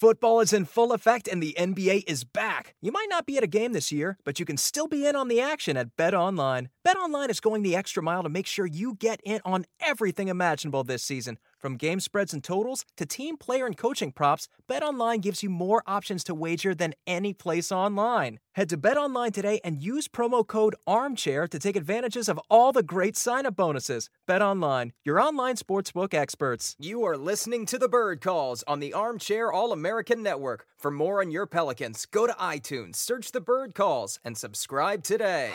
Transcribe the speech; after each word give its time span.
Football 0.00 0.38
is 0.38 0.52
in 0.52 0.64
full 0.64 0.92
effect 0.92 1.26
and 1.26 1.42
the 1.42 1.56
NBA 1.58 2.04
is 2.06 2.22
back. 2.22 2.76
You 2.80 2.92
might 2.92 3.08
not 3.10 3.26
be 3.26 3.36
at 3.36 3.42
a 3.42 3.48
game 3.48 3.72
this 3.72 3.90
year, 3.90 4.16
but 4.24 4.38
you 4.38 4.46
can 4.46 4.56
still 4.56 4.86
be 4.86 5.04
in 5.04 5.16
on 5.16 5.26
the 5.26 5.40
action 5.40 5.76
at 5.76 5.96
Bet 5.96 6.14
Online. 6.14 6.68
Bet 6.84 6.96
Online 6.96 7.30
is 7.30 7.40
going 7.40 7.62
the 7.62 7.74
extra 7.74 8.00
mile 8.00 8.22
to 8.22 8.28
make 8.28 8.46
sure 8.46 8.64
you 8.64 8.94
get 8.94 9.20
in 9.24 9.40
on 9.44 9.64
everything 9.80 10.28
imaginable 10.28 10.84
this 10.84 11.02
season. 11.02 11.36
From 11.58 11.76
game 11.76 11.98
spreads 11.98 12.32
and 12.32 12.42
totals 12.42 12.84
to 12.96 13.04
team 13.04 13.36
player 13.36 13.66
and 13.66 13.76
coaching 13.76 14.12
props, 14.12 14.48
BetOnline 14.68 15.20
gives 15.20 15.42
you 15.42 15.50
more 15.50 15.82
options 15.88 16.22
to 16.24 16.34
wager 16.34 16.72
than 16.72 16.94
any 17.04 17.32
place 17.34 17.72
online. 17.72 18.38
Head 18.52 18.68
to 18.68 18.78
BetOnline 18.78 19.32
today 19.32 19.60
and 19.64 19.82
use 19.82 20.06
promo 20.06 20.46
code 20.46 20.76
ARMCHAIR 20.86 21.48
to 21.48 21.58
take 21.58 21.74
advantages 21.74 22.28
of 22.28 22.40
all 22.48 22.72
the 22.72 22.82
great 22.82 23.16
sign-up 23.16 23.56
bonuses. 23.56 24.08
BetOnline, 24.28 24.92
your 25.04 25.20
online 25.20 25.56
sportsbook 25.56 26.14
experts. 26.14 26.76
You 26.78 27.04
are 27.04 27.16
listening 27.16 27.66
to 27.66 27.78
the 27.78 27.88
Bird 27.88 28.20
Calls 28.20 28.62
on 28.68 28.78
the 28.78 28.94
Armchair 28.94 29.52
All-American 29.52 30.22
Network. 30.22 30.66
For 30.76 30.92
more 30.92 31.20
on 31.20 31.32
your 31.32 31.46
Pelicans, 31.46 32.06
go 32.06 32.28
to 32.28 32.32
iTunes, 32.34 32.96
search 32.96 33.32
the 33.32 33.40
Bird 33.40 33.74
Calls, 33.74 34.20
and 34.24 34.38
subscribe 34.38 35.02
today. 35.02 35.50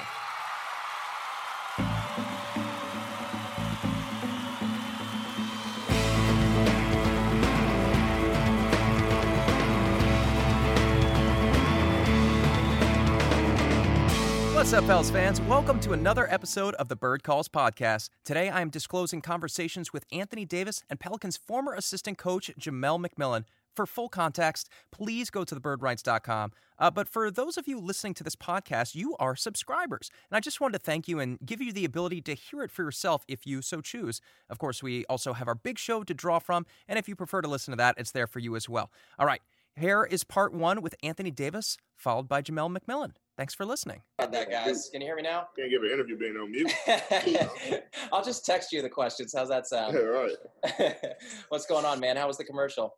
What's 14.64 14.72
up, 14.72 14.86
Pels 14.86 15.12
fans? 15.12 15.42
Welcome 15.42 15.82
to 15.82 15.92
another 15.92 16.26
episode 16.32 16.74
of 16.76 16.88
the 16.88 16.96
Bird 16.96 17.22
Calls 17.22 17.50
podcast. 17.50 18.10
Today 18.24 18.48
I 18.48 18.62
am 18.62 18.70
disclosing 18.70 19.20
conversations 19.20 19.92
with 19.92 20.06
Anthony 20.10 20.46
Davis 20.46 20.86
and 20.90 21.02
Pelicans 21.02 21.36
former 21.36 21.74
assistant 21.74 22.18
coach 22.18 22.50
Jamelle 22.58 23.06
McMillan. 23.06 23.44
For 23.76 23.86
full 23.86 24.08
context, 24.08 24.70
please 24.90 25.30
go 25.30 25.44
to 25.44 25.54
thebirdwrites.com. 25.54 26.54
Uh, 26.80 26.90
but 26.90 27.10
for 27.10 27.30
those 27.30 27.58
of 27.58 27.68
you 27.68 27.78
listening 27.78 28.14
to 28.14 28.24
this 28.24 28.38
podcast, 28.38 28.96
you 28.96 29.18
are 29.20 29.36
subscribers. 29.36 30.10
And 30.32 30.38
I 30.38 30.40
just 30.40 30.62
wanted 30.62 30.78
to 30.78 30.86
thank 30.86 31.10
you 31.10 31.20
and 31.20 31.38
give 31.46 31.60
you 31.60 31.74
the 31.74 31.84
ability 31.84 32.22
to 32.22 32.34
hear 32.34 32.64
it 32.64 32.72
for 32.72 32.84
yourself 32.84 33.26
if 33.28 33.46
you 33.46 33.62
so 33.62 33.82
choose. 33.82 34.22
Of 34.50 34.60
course, 34.60 34.82
we 34.82 35.06
also 35.08 35.34
have 35.34 35.50
our 35.50 35.56
big 35.56 35.78
show 35.78 36.06
to 36.06 36.14
draw 36.14 36.40
from. 36.40 36.66
And 36.88 36.98
if 36.98 37.10
you 37.10 37.18
prefer 37.18 37.42
to 37.42 37.50
listen 37.50 37.74
to 37.74 37.78
that, 37.80 37.96
it's 37.98 38.12
there 38.12 38.28
for 38.28 38.40
you 38.40 38.56
as 38.56 38.70
well. 38.70 38.92
All 39.20 39.26
right, 39.26 39.42
here 39.76 40.06
is 40.06 40.24
part 40.24 40.54
one 40.54 40.82
with 40.82 40.96
Anthony 41.04 41.32
Davis, 41.32 41.78
followed 41.98 42.30
by 42.30 42.42
Jamelle 42.42 42.74
McMillan. 42.74 43.12
Thanks 43.38 43.56
for 43.56 43.66
listening. 43.66 44.02
About 44.20 44.32
that, 44.34 44.52
guys. 44.52 44.90
Can 44.92 45.02
you 45.02 45.08
hear 45.08 45.16
me 45.16 45.24
now? 45.24 45.48
Can't 45.58 45.72
give 45.72 45.82
an 45.82 45.90
interview 45.90 46.18
being 46.18 46.36
on 46.38 46.52
mute. 46.52 46.72
I'll 48.14 48.24
just 48.24 48.46
text 48.46 48.72
you 48.72 48.82
the 48.84 48.90
questions. 48.90 49.34
How's 49.36 49.50
that 49.50 49.66
sound? 49.68 49.96
yeah, 49.96 50.02
right. 50.02 50.96
What's 51.50 51.66
going 51.66 51.84
on, 51.84 52.00
man? 52.00 52.16
How 52.16 52.28
was 52.28 52.38
the 52.38 52.44
commercial? 52.44 52.96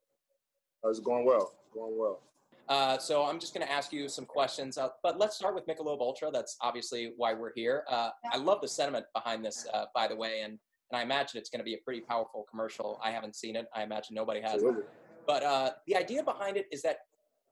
Uh, 0.84 0.90
It's 0.90 1.00
going 1.00 1.26
well. 1.26 1.54
Going 1.74 1.98
well. 1.98 2.20
Uh, 2.68 2.98
so 2.98 3.24
I'm 3.24 3.40
just 3.40 3.54
going 3.54 3.66
to 3.66 3.72
ask 3.72 3.94
you 3.94 4.10
some 4.10 4.26
questions, 4.26 4.78
uh, 4.78 4.90
but 5.04 5.20
let's 5.20 5.36
start 5.36 5.56
with 5.56 5.68
Michelob 5.68 6.02
Ultra. 6.02 6.32
That's 6.32 6.58
obviously 6.62 7.14
why 7.16 7.34
we're 7.34 7.54
here. 7.56 7.86
Uh, 7.88 8.10
I 8.34 8.38
love 8.38 8.60
the 8.60 8.68
sentiment 8.68 9.06
behind 9.14 9.46
this, 9.46 9.68
uh, 9.74 9.86
by 9.94 10.08
the 10.08 10.16
way, 10.16 10.42
and, 10.42 10.58
and 10.92 11.00
I 11.00 11.04
imagine 11.04 11.40
it's 11.40 11.50
going 11.50 11.60
to 11.60 11.64
be 11.66 11.76
a 11.76 11.80
pretty 11.86 12.02
powerful 12.02 12.46
commercial. 12.50 13.00
I 13.04 13.12
haven't 13.12 13.36
seen 13.36 13.56
it. 13.56 13.68
I 13.74 13.84
imagine 13.84 14.16
nobody 14.16 14.42
has. 14.42 14.56
Absolutely. 14.56 14.84
But 15.28 15.44
uh, 15.44 15.70
the 15.88 15.96
idea 15.96 16.24
behind 16.24 16.58
it 16.58 16.66
is 16.72 16.82
that 16.82 16.98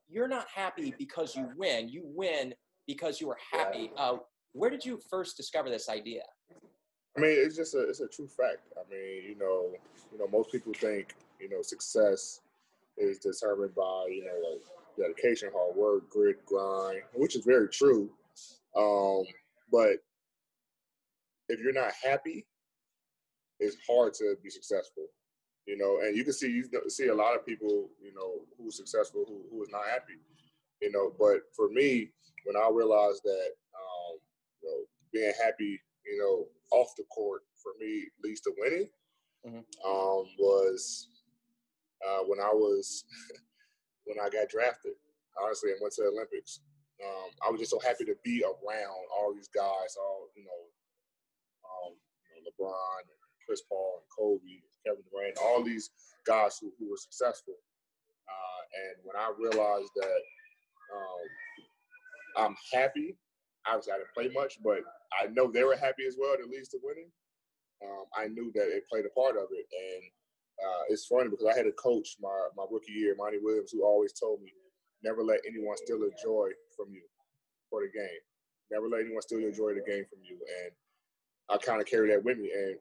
you're 0.08 0.28
not 0.28 0.46
happy 0.52 0.92
because 0.98 1.34
you 1.36 1.48
win. 1.56 1.88
You 1.88 2.02
win 2.04 2.52
because 2.86 3.20
you 3.20 3.28
were 3.28 3.38
happy. 3.52 3.90
Uh, 3.96 4.16
where 4.52 4.70
did 4.70 4.84
you 4.84 5.00
first 5.10 5.36
discover 5.36 5.70
this 5.70 5.88
idea? 5.88 6.22
I 7.16 7.20
mean, 7.20 7.36
it's 7.36 7.56
just 7.56 7.74
a 7.74 7.88
it's 7.88 8.00
a 8.00 8.08
true 8.08 8.28
fact. 8.28 8.60
I 8.76 8.90
mean, 8.90 9.22
you 9.28 9.36
know, 9.38 9.72
you 10.12 10.18
know, 10.18 10.26
most 10.28 10.50
people 10.50 10.72
think 10.74 11.14
you 11.40 11.48
know 11.48 11.62
success 11.62 12.40
is 12.96 13.18
determined 13.18 13.74
by 13.74 14.06
you 14.10 14.24
know 14.24 14.50
like 14.50 14.62
dedication, 14.98 15.50
hard 15.54 15.76
work, 15.76 16.08
grit, 16.10 16.44
grind, 16.46 17.02
which 17.14 17.36
is 17.36 17.44
very 17.44 17.68
true. 17.68 18.10
Um, 18.76 19.24
but 19.70 20.02
if 21.48 21.60
you're 21.60 21.72
not 21.72 21.92
happy, 22.02 22.46
it's 23.60 23.76
hard 23.88 24.14
to 24.14 24.36
be 24.42 24.50
successful. 24.50 25.04
You 25.66 25.78
know, 25.78 26.00
and 26.06 26.16
you 26.16 26.24
can 26.24 26.32
see 26.32 26.50
you 26.50 26.68
see 26.88 27.08
a 27.08 27.14
lot 27.14 27.34
of 27.34 27.46
people, 27.46 27.88
you 28.02 28.12
know, 28.14 28.40
who's 28.58 28.76
successful 28.76 29.24
who 29.26 29.40
who 29.50 29.62
is 29.62 29.70
not 29.70 29.84
happy. 29.88 30.18
You 30.80 30.90
know, 30.92 31.12
but 31.18 31.40
for 31.56 31.68
me, 31.70 32.10
when 32.44 32.56
I 32.56 32.68
realized 32.72 33.22
that, 33.24 33.50
um, 33.74 34.18
you 34.62 34.68
know, 34.68 34.84
being 35.12 35.32
happy, 35.42 35.80
you 36.04 36.18
know, 36.18 36.46
off 36.78 36.88
the 36.96 37.04
court 37.04 37.42
for 37.62 37.72
me 37.80 38.06
leads 38.22 38.40
to 38.42 38.52
winning, 38.58 38.90
Mhm. 39.46 39.64
um, 39.84 40.26
was 40.38 41.08
uh, 42.04 42.20
when 42.24 42.40
I 42.40 42.52
was 42.52 43.04
when 44.04 44.18
I 44.20 44.28
got 44.28 44.48
drafted. 44.48 44.94
Honestly, 45.40 45.72
and 45.72 45.80
went 45.82 45.92
to 45.94 46.02
the 46.02 46.08
Olympics. 46.10 46.60
Um, 47.02 47.30
I 47.44 47.50
was 47.50 47.58
just 47.58 47.72
so 47.72 47.80
happy 47.80 48.04
to 48.04 48.14
be 48.22 48.44
around 48.44 49.04
all 49.10 49.34
these 49.34 49.48
guys, 49.48 49.96
all 49.98 50.30
you 50.36 50.44
know, 50.44 50.62
um, 51.66 51.96
you 52.36 52.42
know 52.42 52.50
LeBron, 52.50 53.00
and 53.00 53.18
Chris 53.44 53.62
Paul, 53.62 53.98
and 53.98 54.08
Kobe, 54.14 54.62
Kevin 54.86 55.02
Durant, 55.10 55.38
all 55.42 55.64
these 55.64 55.90
guys 56.24 56.56
who, 56.58 56.72
who 56.78 56.88
were 56.90 56.96
successful. 56.96 57.54
Uh, 58.28 58.62
and 58.86 58.94
when 59.02 59.16
I 59.16 59.32
realized 59.36 59.90
that 59.96 60.20
um, 60.94 62.46
I'm 62.46 62.56
happy, 62.72 63.16
obviously 63.66 63.92
I 63.92 63.98
didn't 63.98 64.14
play 64.14 64.28
much, 64.32 64.58
but 64.62 64.80
I 65.20 65.26
know 65.32 65.50
they 65.50 65.64
were 65.64 65.76
happy 65.76 66.06
as 66.06 66.16
well. 66.18 66.34
at 66.34 66.48
least 66.48 66.72
to 66.72 66.78
winning. 66.82 67.10
Um, 67.84 68.04
I 68.16 68.28
knew 68.28 68.50
that 68.54 68.68
it 68.74 68.88
played 68.88 69.04
a 69.04 69.12
part 69.18 69.36
of 69.36 69.48
it, 69.50 69.66
and 69.68 70.02
uh, 70.62 70.82
it's 70.88 71.06
funny 71.06 71.28
because 71.28 71.46
I 71.46 71.56
had 71.56 71.66
a 71.66 71.72
coach 71.72 72.16
my 72.20 72.48
my 72.56 72.64
rookie 72.70 72.92
year, 72.92 73.14
Monty 73.18 73.38
Williams, 73.42 73.72
who 73.72 73.84
always 73.84 74.12
told 74.12 74.40
me, 74.40 74.52
never 75.02 75.22
let 75.22 75.40
anyone 75.46 75.76
steal 75.76 76.02
a 76.02 76.10
joy 76.22 76.48
from 76.76 76.92
you 76.92 77.02
for 77.68 77.82
the 77.82 77.90
game. 77.92 78.22
Never 78.70 78.88
let 78.88 79.02
anyone 79.02 79.22
steal 79.22 79.40
your 79.40 79.52
joy 79.52 79.70
of 79.70 79.76
the 79.76 79.90
game 79.90 80.04
from 80.08 80.20
you. 80.22 80.38
And 80.62 80.72
I 81.50 81.58
kind 81.58 81.80
of 81.80 81.86
carry 81.86 82.08
that 82.10 82.24
with 82.24 82.38
me. 82.38 82.50
And 82.54 82.76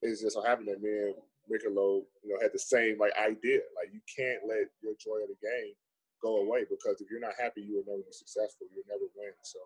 it's 0.00 0.22
just 0.22 0.34
so 0.34 0.42
happened 0.42 0.68
that 0.68 0.82
me 0.82 0.90
and 0.90 1.14
Michelob, 1.50 2.02
you 2.24 2.32
know, 2.32 2.40
had 2.40 2.52
the 2.54 2.58
same 2.58 2.98
like 2.98 3.12
idea. 3.18 3.60
Like 3.76 3.92
you 3.92 4.00
can't 4.08 4.48
let 4.48 4.70
your 4.82 4.94
joy 4.98 5.22
of 5.22 5.28
the 5.28 5.38
game 5.42 5.74
go 6.22 6.38
away 6.38 6.64
because 6.70 7.00
if 7.00 7.10
you're 7.10 7.20
not 7.20 7.34
happy, 7.38 7.62
you 7.62 7.76
will 7.76 7.86
never 7.86 8.02
be 8.02 8.12
successful. 8.12 8.66
You'll 8.72 8.88
never 8.88 9.10
win. 9.16 9.34
So 9.42 9.58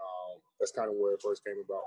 um, 0.00 0.40
that's 0.58 0.72
kind 0.72 0.88
of 0.88 0.96
where 0.96 1.14
it 1.14 1.20
first 1.22 1.44
came 1.44 1.62
about. 1.64 1.84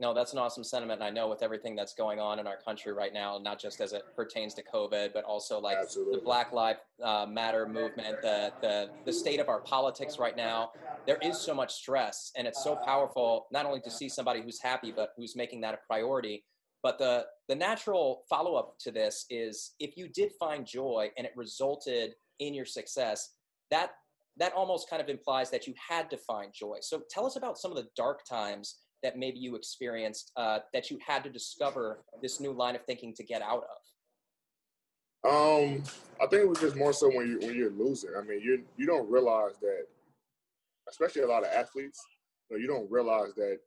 No, 0.00 0.12
that's 0.12 0.32
an 0.32 0.40
awesome 0.40 0.64
sentiment. 0.64 1.00
And 1.00 1.06
I 1.06 1.10
know 1.10 1.28
with 1.28 1.42
everything 1.42 1.76
that's 1.76 1.94
going 1.94 2.18
on 2.18 2.40
in 2.40 2.48
our 2.48 2.56
country 2.56 2.92
right 2.92 3.12
now, 3.12 3.38
not 3.38 3.60
just 3.60 3.80
as 3.80 3.92
it 3.92 4.02
pertains 4.16 4.52
to 4.54 4.62
COVID, 4.62 5.12
but 5.12 5.22
also 5.22 5.60
like 5.60 5.76
Absolutely. 5.80 6.16
the 6.16 6.22
Black 6.24 6.52
Lives 6.52 6.80
uh, 7.00 7.26
Matter 7.28 7.68
movement, 7.68 8.20
the, 8.20 8.52
the, 8.60 8.90
the 9.04 9.12
state 9.12 9.38
of 9.38 9.48
our 9.48 9.60
politics 9.60 10.18
right 10.18 10.36
now, 10.36 10.70
there 11.06 11.18
is 11.22 11.38
so 11.38 11.54
much 11.54 11.74
stress. 11.74 12.32
And 12.36 12.44
it's 12.44 12.64
so 12.64 12.74
powerful, 12.74 13.46
not 13.52 13.66
only 13.66 13.80
to 13.82 13.90
see 13.90 14.08
somebody 14.08 14.42
who's 14.42 14.60
happy, 14.60 14.90
but 14.90 15.10
who's 15.16 15.36
making 15.36 15.60
that 15.60 15.74
a 15.74 15.78
priority. 15.86 16.44
But 16.82 16.98
the, 16.98 17.26
the 17.48 17.54
natural 17.54 18.24
follow 18.28 18.56
up 18.56 18.74
to 18.80 18.90
this 18.90 19.26
is 19.30 19.74
if 19.78 19.96
you 19.96 20.08
did 20.08 20.32
find 20.40 20.66
joy 20.66 21.10
and 21.16 21.24
it 21.24 21.32
resulted 21.36 22.14
in 22.38 22.54
your 22.54 22.64
success, 22.64 23.30
that, 23.70 23.92
that 24.36 24.52
almost 24.54 24.90
kind 24.90 25.02
of 25.02 25.08
implies 25.08 25.50
that 25.50 25.66
you 25.66 25.74
had 25.76 26.10
to 26.10 26.16
find 26.16 26.52
joy. 26.52 26.78
So 26.80 27.02
tell 27.10 27.26
us 27.26 27.36
about 27.36 27.58
some 27.58 27.70
of 27.70 27.76
the 27.76 27.88
dark 27.96 28.24
times 28.28 28.76
that 29.04 29.18
maybe 29.18 29.38
you 29.38 29.54
experienced 29.54 30.32
uh, 30.36 30.58
that 30.72 30.90
you 30.90 30.98
had 31.06 31.22
to 31.22 31.30
discover 31.30 32.02
this 32.22 32.40
new 32.40 32.52
line 32.52 32.74
of 32.74 32.82
thinking 32.86 33.14
to 33.14 33.22
get 33.22 33.42
out 33.42 33.62
of? 33.62 35.30
Um, 35.30 35.82
I 36.20 36.26
think 36.26 36.42
it 36.42 36.48
was 36.48 36.58
just 36.58 36.74
more 36.76 36.92
so 36.92 37.08
when 37.08 37.28
you 37.28 37.38
when 37.38 37.54
you're 37.54 37.70
losing. 37.70 38.10
I 38.18 38.22
mean, 38.22 38.40
you 38.40 38.62
you 38.76 38.86
don't 38.86 39.08
realize 39.08 39.54
that, 39.60 39.86
especially 40.88 41.22
a 41.22 41.28
lot 41.28 41.44
of 41.44 41.50
athletes, 41.52 42.02
you, 42.50 42.56
know, 42.56 42.60
you 42.60 42.66
don't 42.66 42.90
realize 42.90 43.34
that 43.36 43.58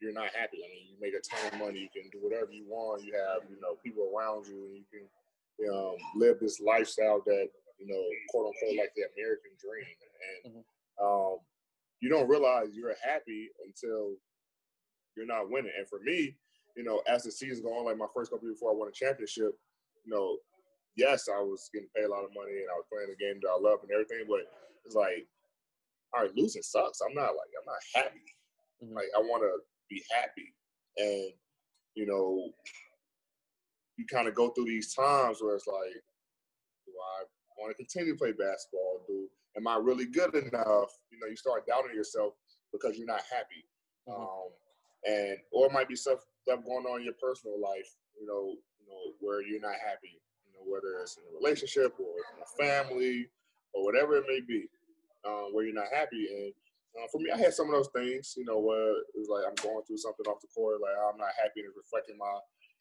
you're 0.00 0.12
not 0.12 0.30
happy. 0.34 0.58
I 0.58 0.68
mean, 0.68 0.86
you 0.90 0.96
make 1.00 1.14
a 1.14 1.22
ton 1.22 1.52
of 1.52 1.66
money, 1.66 1.80
you 1.80 1.88
can 1.88 2.10
do 2.10 2.18
whatever 2.20 2.52
you 2.52 2.64
want. 2.68 3.04
You 3.04 3.14
have 3.14 3.48
you 3.48 3.60
know 3.60 3.76
people 3.84 4.10
around 4.14 4.46
you, 4.46 4.66
and 4.66 4.76
you 4.76 4.84
can 4.90 5.72
um, 5.72 5.96
live 6.16 6.38
this 6.40 6.60
lifestyle 6.60 7.22
that 7.26 7.48
you 7.82 7.90
know 7.90 8.02
quote 8.30 8.46
unquote 8.46 8.78
like 8.78 8.94
the 8.94 9.10
American 9.18 9.52
dream. 9.58 9.96
And 10.46 10.64
um, 11.02 11.42
you 12.00 12.08
don't 12.08 12.28
realize 12.28 12.70
you're 12.72 12.94
happy 13.02 13.50
until 13.66 14.14
you're 15.16 15.26
not 15.26 15.50
winning. 15.50 15.74
And 15.76 15.88
for 15.88 15.98
me, 16.00 16.36
you 16.76 16.84
know, 16.84 17.02
as 17.10 17.24
the 17.24 17.32
season 17.32 17.64
going, 17.64 17.82
on, 17.82 17.84
like 17.84 17.98
my 17.98 18.10
first 18.14 18.30
couple 18.30 18.46
years 18.46 18.56
before 18.56 18.72
I 18.72 18.78
won 18.78 18.88
a 18.88 18.94
championship, 18.94 19.52
you 20.06 20.10
know, 20.14 20.38
yes, 20.96 21.28
I 21.28 21.42
was 21.42 21.68
getting 21.74 21.90
paid 21.94 22.06
a 22.06 22.10
lot 22.10 22.24
of 22.24 22.30
money 22.34 22.62
and 22.62 22.70
I 22.70 22.78
was 22.78 22.86
playing 22.86 23.10
the 23.10 23.18
game 23.18 23.42
that 23.42 23.50
I 23.50 23.58
love 23.58 23.82
and 23.82 23.90
everything, 23.90 24.24
but 24.30 24.46
it's 24.86 24.94
like 24.94 25.26
all 26.12 26.22
right, 26.22 26.36
losing 26.36 26.62
sucks. 26.62 27.00
I'm 27.00 27.14
not 27.14 27.32
like 27.36 27.50
I'm 27.56 27.66
not 27.66 27.82
happy. 27.94 28.24
Mm-hmm. 28.84 28.94
Like 28.94 29.08
I 29.16 29.20
want 29.20 29.42
to 29.42 29.58
be 29.88 30.02
happy, 30.12 30.54
and 30.98 31.32
you 31.94 32.06
know, 32.06 32.50
you 33.96 34.06
kind 34.06 34.28
of 34.28 34.34
go 34.34 34.50
through 34.50 34.66
these 34.66 34.94
times 34.94 35.38
where 35.40 35.54
it's 35.54 35.66
like, 35.66 36.02
do 36.86 36.92
I 36.92 37.24
want 37.62 37.76
to 37.76 37.82
continue 37.82 38.12
to 38.12 38.18
play 38.18 38.32
basketball? 38.32 39.06
Do 39.06 39.28
am 39.56 39.68
I 39.68 39.76
really 39.76 40.06
good 40.06 40.34
enough? 40.34 40.90
You 41.10 41.18
know, 41.20 41.28
you 41.28 41.36
start 41.36 41.66
doubting 41.66 41.94
yourself 41.94 42.34
because 42.72 42.96
you're 42.96 43.06
not 43.06 43.22
happy, 43.30 43.64
mm-hmm. 44.08 44.20
um, 44.20 44.50
and 45.04 45.38
or 45.52 45.66
it 45.66 45.72
might 45.72 45.88
be 45.88 45.96
stuff 45.96 46.20
stuff 46.42 46.64
going 46.64 46.86
on 46.86 47.00
in 47.00 47.04
your 47.04 47.18
personal 47.20 47.60
life. 47.60 47.88
You 48.18 48.26
know, 48.26 48.56
you 48.80 48.86
know 48.88 49.14
where 49.20 49.42
you're 49.42 49.60
not 49.60 49.78
happy. 49.78 50.20
You 50.46 50.52
know, 50.54 50.64
whether 50.66 51.00
it's 51.02 51.16
in 51.16 51.24
a 51.30 51.36
relationship 51.38 51.94
or 51.98 52.12
in 52.34 52.42
a 52.42 52.50
family 52.58 53.28
or 53.74 53.84
whatever 53.84 54.16
it 54.16 54.24
may 54.28 54.40
be, 54.40 54.66
um, 55.24 55.50
where 55.52 55.64
you're 55.64 55.74
not 55.74 55.92
happy. 55.92 56.28
And 56.28 56.52
uh, 56.98 57.08
for 57.10 57.18
me, 57.18 57.30
I 57.32 57.38
had 57.38 57.54
some 57.54 57.68
of 57.68 57.74
those 57.74 57.92
things. 57.94 58.34
You 58.36 58.44
know, 58.44 58.58
where 58.58 58.98
it 58.98 59.16
was 59.16 59.28
like 59.28 59.44
I'm 59.46 59.58
going 59.62 59.84
through 59.86 59.98
something 59.98 60.26
off 60.26 60.40
the 60.40 60.48
court, 60.54 60.80
like 60.80 60.96
I'm 60.96 61.18
not 61.18 61.36
happy, 61.36 61.60
and 61.60 61.68
it's 61.68 61.76
reflecting 61.76 62.18
my 62.18 62.34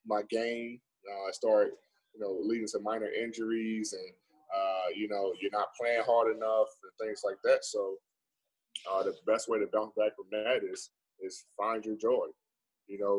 my 0.05 0.21
game. 0.29 0.79
Uh, 1.05 1.29
I 1.29 1.31
start, 1.31 1.73
you 2.13 2.21
know, 2.21 2.37
leading 2.41 2.67
to 2.67 2.79
minor 2.79 3.09
injuries 3.09 3.93
and 3.93 4.13
uh, 4.51 4.87
you 4.95 5.07
know, 5.07 5.33
you're 5.39 5.51
not 5.51 5.73
playing 5.79 6.03
hard 6.05 6.35
enough 6.35 6.67
and 6.83 6.91
things 6.99 7.21
like 7.23 7.37
that. 7.43 7.63
So 7.63 7.95
uh, 8.91 9.03
the 9.03 9.15
best 9.25 9.49
way 9.49 9.59
to 9.59 9.67
bounce 9.71 9.93
back 9.97 10.15
from 10.15 10.27
that 10.31 10.61
is 10.63 10.91
is 11.21 11.45
find 11.57 11.85
your 11.85 11.95
joy. 11.95 12.27
You 12.87 12.99
know, 12.99 13.17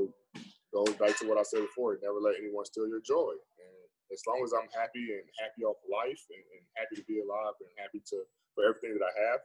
goes 0.75 0.95
back 0.97 1.17
to 1.21 1.29
what 1.29 1.39
I 1.39 1.45
said 1.45 1.63
before. 1.63 1.97
Never 2.03 2.21
let 2.21 2.41
anyone 2.41 2.65
steal 2.65 2.89
your 2.89 3.01
joy. 3.01 3.33
And 3.33 3.79
as 4.13 4.21
long 4.27 4.43
as 4.45 4.53
I'm 4.53 4.69
happy 4.75 5.17
and 5.17 5.25
happy 5.41 5.65
off 5.65 5.81
life 5.89 6.21
and, 6.29 6.45
and 6.57 6.63
happy 6.77 6.97
to 7.01 7.07
be 7.09 7.21
alive 7.21 7.57
and 7.61 7.71
happy 7.79 8.03
to 8.13 8.25
for 8.55 8.69
everything 8.69 8.93
that 8.99 9.07
I 9.07 9.15
have, 9.31 9.41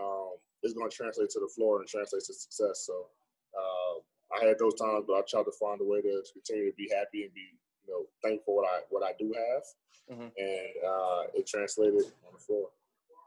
um, 0.00 0.32
it's 0.62 0.72
going 0.72 0.88
to 0.88 0.96
translate 0.96 1.28
to 1.36 1.40
the 1.40 1.52
floor 1.52 1.80
and 1.80 1.88
translate 1.88 2.24
to 2.24 2.32
success. 2.32 2.88
So 2.88 3.10
uh, 3.52 3.94
I 4.40 4.48
had 4.48 4.56
those 4.58 4.78
times, 4.78 5.04
but 5.04 5.20
I 5.20 5.22
tried 5.28 5.44
to 5.44 5.56
find 5.60 5.80
a 5.80 5.84
way 5.84 6.00
to 6.00 6.22
continue 6.32 6.70
to 6.70 6.76
be 6.76 6.88
happy 6.88 7.28
and 7.28 7.34
be 7.34 7.58
you 7.90 7.96
know 7.96 8.28
thankful 8.28 8.56
what 8.56 8.66
I 8.68 8.80
what 8.90 9.02
I 9.02 9.12
do 9.18 9.32
have, 9.34 10.16
mm-hmm. 10.16 10.28
and 10.36 10.84
uh, 10.86 11.22
it 11.34 11.46
translated 11.46 12.04
on 12.26 12.32
the 12.32 12.38
floor. 12.38 12.68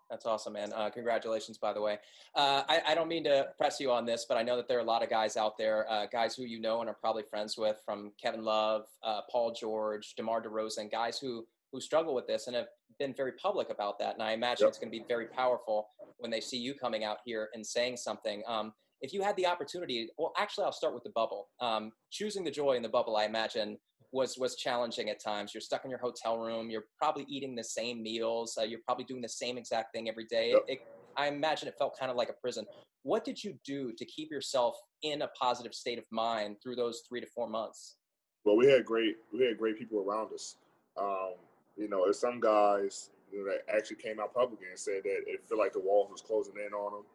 That's 0.10 0.26
awesome, 0.26 0.54
man. 0.54 0.72
Uh, 0.74 0.90
congratulations, 0.90 1.58
by 1.58 1.74
the 1.74 1.82
way. 1.82 1.98
Uh, 2.36 2.62
I, 2.70 2.82
I, 2.90 2.94
don't 2.94 3.08
mean 3.08 3.24
to 3.24 3.48
press 3.58 3.80
you 3.80 3.90
on 3.92 4.06
this, 4.06 4.26
but 4.30 4.38
I 4.38 4.44
know 4.44 4.56
that 4.58 4.68
there 4.68 4.78
are 4.78 4.82
a 4.82 4.86
lot 4.86 5.02
of 5.02 5.10
guys 5.10 5.38
out 5.38 5.58
there, 5.58 5.90
uh, 5.90 6.06
guys 6.12 6.36
who 6.36 6.44
you 6.44 6.60
know 6.62 6.82
and 6.82 6.90
are 6.90 6.94
probably 6.94 7.24
friends 7.24 7.58
with, 7.58 7.78
from 7.84 8.12
Kevin 8.22 8.44
Love, 8.44 8.84
uh, 9.04 9.22
Paul 9.32 9.56
George, 9.60 10.14
DeMar 10.16 10.44
DeRozan, 10.44 10.92
guys 10.92 11.18
who 11.18 11.48
who 11.72 11.82
struggle 11.82 12.14
with 12.14 12.28
this 12.28 12.46
and 12.46 12.56
have 12.56 12.68
been 13.00 13.14
very 13.16 13.32
public 13.42 13.72
about 13.72 13.98
that. 13.98 14.14
And 14.14 14.22
I 14.22 14.34
imagine 14.34 14.66
yep. 14.66 14.70
it's 14.70 14.78
going 14.78 14.92
to 14.92 14.98
be 14.98 15.04
very 15.08 15.26
powerful 15.26 15.88
when 16.20 16.30
they 16.30 16.40
see 16.40 16.58
you 16.58 16.76
coming 16.76 17.04
out 17.04 17.18
here 17.26 17.50
and 17.56 17.66
saying 17.66 17.98
something. 17.98 18.44
Um, 18.48 18.74
if 19.02 19.12
you 19.12 19.22
had 19.22 19.36
the 19.36 19.46
opportunity, 19.46 20.10
well, 20.18 20.32
actually, 20.38 20.64
I'll 20.66 20.72
start 20.72 20.94
with 20.94 21.04
the 21.04 21.10
bubble. 21.10 21.50
Um, 21.60 21.92
choosing 22.10 22.44
the 22.44 22.52
joy 22.52 22.74
in 22.74 22.84
the 22.84 22.90
bubble, 22.90 23.18
I 23.18 23.26
imagine, 23.26 23.78
was 24.14 24.38
was 24.38 24.56
challenging 24.56 25.10
at 25.10 25.22
times. 25.22 25.54
You're 25.54 25.62
stuck 25.62 25.84
in 25.84 25.90
your 25.90 26.00
hotel 26.00 26.38
room. 26.38 26.70
You're 26.70 26.86
probably 26.98 27.26
eating 27.28 27.56
the 27.56 27.64
same 27.64 28.02
meals. 28.02 28.58
Uh, 28.58 28.64
you're 28.64 28.80
probably 28.86 29.06
doing 29.06 29.22
the 29.22 29.28
same 29.28 29.58
exact 29.58 29.92
thing 29.92 30.08
every 30.08 30.26
day. 30.26 30.52
Yep. 30.52 30.64
It, 30.68 30.80
I 31.18 31.28
imagine 31.28 31.68
it 31.68 31.76
felt 31.78 31.98
kind 32.00 32.10
of 32.10 32.16
like 32.18 32.30
a 32.30 32.34
prison. 32.34 32.66
What 33.02 33.26
did 33.26 33.44
you 33.44 33.56
do 33.66 33.92
to 33.98 34.06
keep 34.06 34.32
yourself 34.32 34.78
in 35.02 35.24
a 35.24 35.28
positive 35.30 35.74
state 35.74 35.98
of 35.98 36.06
mind 36.12 36.58
through 36.64 36.76
those 36.76 37.02
three 37.10 37.20
to 37.20 37.28
four 37.28 37.50
months? 37.50 37.98
Well, 38.46 38.56
we 38.56 38.68
had 38.68 38.86
great 38.86 39.18
we 39.34 39.46
had 39.46 39.58
great 39.58 39.78
people 39.78 40.00
around 40.00 40.32
us. 40.34 40.56
Um, 40.98 41.34
you 41.76 41.90
know, 41.90 42.04
there's 42.04 42.20
some 42.20 42.40
guys 42.40 43.10
you 43.32 43.40
know, 43.40 43.52
that 43.52 43.76
actually 43.76 43.98
came 43.98 44.20
out 44.20 44.34
publicly 44.34 44.68
and 44.70 44.80
said 44.80 45.02
that 45.04 45.24
it 45.26 45.42
felt 45.50 45.60
like 45.60 45.74
the 45.74 45.80
walls 45.80 46.12
was 46.12 46.22
closing 46.22 46.54
in 46.56 46.74
on 46.74 46.94
them. 46.94 47.06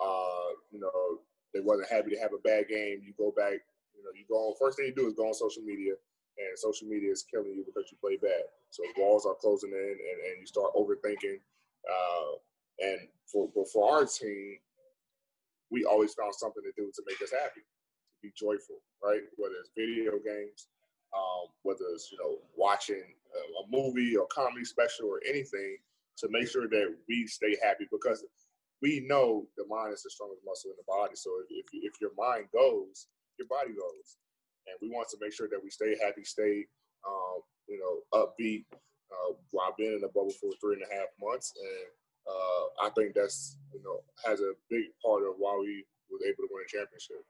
Uh, 0.00 0.52
you 0.70 0.78
know, 0.78 0.90
they 1.54 1.60
wasn't 1.60 1.88
happy 1.90 2.10
to 2.10 2.20
have 2.20 2.34
a 2.34 2.42
bad 2.44 2.68
game. 2.68 3.00
You 3.02 3.14
go 3.16 3.32
back, 3.34 3.64
you 3.96 4.04
know, 4.04 4.10
you 4.14 4.24
go 4.28 4.34
on. 4.34 4.54
First 4.60 4.76
thing 4.76 4.86
you 4.86 4.94
do 4.94 5.08
is 5.08 5.14
go 5.14 5.26
on 5.26 5.34
social 5.34 5.62
media 5.62 5.94
and 6.38 6.58
social 6.58 6.88
media 6.88 7.10
is 7.10 7.24
killing 7.26 7.52
you 7.54 7.64
because 7.66 7.90
you 7.90 7.98
play 8.00 8.16
bad. 8.16 8.46
So 8.70 8.82
walls 8.96 9.26
are 9.26 9.34
closing 9.40 9.72
in, 9.72 9.96
and, 9.98 10.18
and 10.30 10.34
you 10.40 10.46
start 10.46 10.74
overthinking. 10.74 11.40
Uh, 11.88 12.32
and 12.80 13.08
for 13.26 13.50
for 13.72 13.92
our 13.92 14.04
team, 14.06 14.58
we 15.70 15.84
always 15.84 16.14
found 16.14 16.34
something 16.34 16.62
to 16.62 16.72
do 16.76 16.90
to 16.94 17.02
make 17.06 17.20
us 17.22 17.32
happy, 17.32 17.60
to 17.60 18.18
be 18.22 18.32
joyful, 18.38 18.78
right? 19.02 19.22
Whether 19.36 19.54
it's 19.60 19.70
video 19.76 20.12
games, 20.22 20.68
um, 21.16 21.50
whether 21.62 21.84
it's 21.92 22.10
you 22.12 22.18
know 22.18 22.38
watching 22.56 23.02
a, 23.02 23.40
a 23.60 23.64
movie 23.70 24.16
or 24.16 24.26
comedy 24.32 24.64
special 24.64 25.06
or 25.06 25.20
anything, 25.28 25.78
to 26.18 26.28
make 26.30 26.48
sure 26.48 26.68
that 26.68 26.94
we 27.08 27.26
stay 27.26 27.56
happy 27.62 27.86
because 27.90 28.24
we 28.80 29.04
know 29.08 29.46
the 29.56 29.66
mind 29.68 29.92
is 29.92 30.02
the 30.02 30.10
strongest 30.10 30.42
muscle 30.46 30.70
in 30.70 30.76
the 30.78 30.86
body. 30.86 31.14
So 31.16 31.30
if, 31.50 31.66
if, 31.72 31.94
if 31.94 32.00
your 32.00 32.14
mind 32.16 32.46
goes, 32.54 33.08
your 33.38 33.48
body 33.48 33.74
goes 33.74 34.16
and 34.68 34.76
we 34.80 34.94
want 34.94 35.08
to 35.10 35.18
make 35.20 35.32
sure 35.32 35.48
that 35.48 35.62
we 35.62 35.70
stay 35.70 35.96
happy, 36.02 36.24
stay 36.24 36.64
um, 37.06 37.40
you 37.66 37.78
know 37.80 38.04
upbeat 38.12 38.64
uh, 38.72 39.34
while 39.50 39.74
being 39.76 39.94
in 39.94 40.00
the 40.00 40.08
bubble 40.08 40.34
for 40.40 40.50
three 40.60 40.76
and 40.76 40.84
a 40.84 40.94
half 40.94 41.08
months, 41.20 41.52
and 41.56 41.88
uh, 42.28 42.86
I 42.86 42.90
think 42.90 43.14
that's 43.14 43.56
you 43.72 43.82
know 43.82 44.00
has 44.26 44.40
a 44.40 44.52
big 44.70 44.84
part 45.04 45.22
of 45.22 45.34
why 45.38 45.56
we 45.60 45.84
was 46.10 46.22
able 46.24 46.44
to 46.44 46.48
win 46.52 46.64
a 46.64 46.68
championship. 46.68 47.24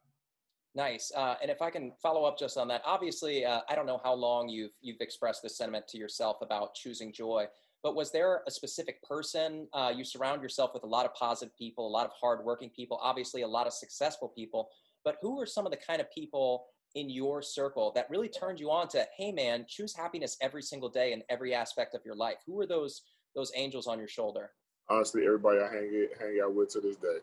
Nice. 0.74 1.10
Uh, 1.16 1.34
and 1.42 1.50
if 1.50 1.62
I 1.62 1.70
can 1.70 1.92
follow 2.00 2.24
up 2.24 2.38
just 2.38 2.56
on 2.56 2.68
that, 2.68 2.82
obviously, 2.84 3.44
uh, 3.44 3.60
I 3.68 3.74
don't 3.74 3.86
know 3.86 4.00
how 4.02 4.14
long 4.14 4.48
you've 4.48 4.72
you've 4.80 5.00
expressed 5.00 5.42
this 5.42 5.56
sentiment 5.56 5.88
to 5.88 5.98
yourself 5.98 6.38
about 6.42 6.74
choosing 6.74 7.12
joy. 7.12 7.46
But 7.82 7.94
was 7.94 8.10
there 8.10 8.42
a 8.46 8.50
specific 8.50 9.02
person? 9.02 9.68
Uh, 9.72 9.92
you 9.94 10.04
surround 10.04 10.42
yourself 10.42 10.72
with 10.74 10.82
a 10.82 10.86
lot 10.86 11.06
of 11.06 11.14
positive 11.14 11.56
people, 11.56 11.86
a 11.86 11.88
lot 11.88 12.06
of 12.06 12.12
hardworking 12.20 12.70
people, 12.70 12.98
obviously 13.00 13.42
a 13.42 13.48
lot 13.48 13.66
of 13.66 13.72
successful 13.72 14.28
people. 14.28 14.68
But 15.04 15.16
who 15.22 15.40
are 15.40 15.46
some 15.46 15.64
of 15.64 15.70
the 15.70 15.78
kind 15.78 16.00
of 16.00 16.10
people 16.10 16.66
in 16.94 17.10
your 17.10 17.42
circle 17.42 17.92
that 17.94 18.08
really 18.10 18.28
turned 18.28 18.58
you 18.58 18.70
on 18.70 18.88
to 18.88 19.04
hey 19.16 19.30
man 19.30 19.64
choose 19.68 19.94
happiness 19.94 20.36
every 20.40 20.62
single 20.62 20.88
day 20.88 21.12
in 21.12 21.22
every 21.28 21.54
aspect 21.54 21.94
of 21.94 22.00
your 22.04 22.16
life. 22.16 22.36
Who 22.46 22.60
are 22.60 22.66
those 22.66 23.02
those 23.34 23.52
angels 23.54 23.86
on 23.86 23.98
your 23.98 24.08
shoulder? 24.08 24.50
Honestly 24.90 25.24
everybody 25.26 25.58
i 25.60 25.68
hang, 25.68 26.08
hang 26.18 26.40
out 26.42 26.54
with 26.54 26.70
to 26.70 26.80
this 26.80 26.96
day 26.96 27.18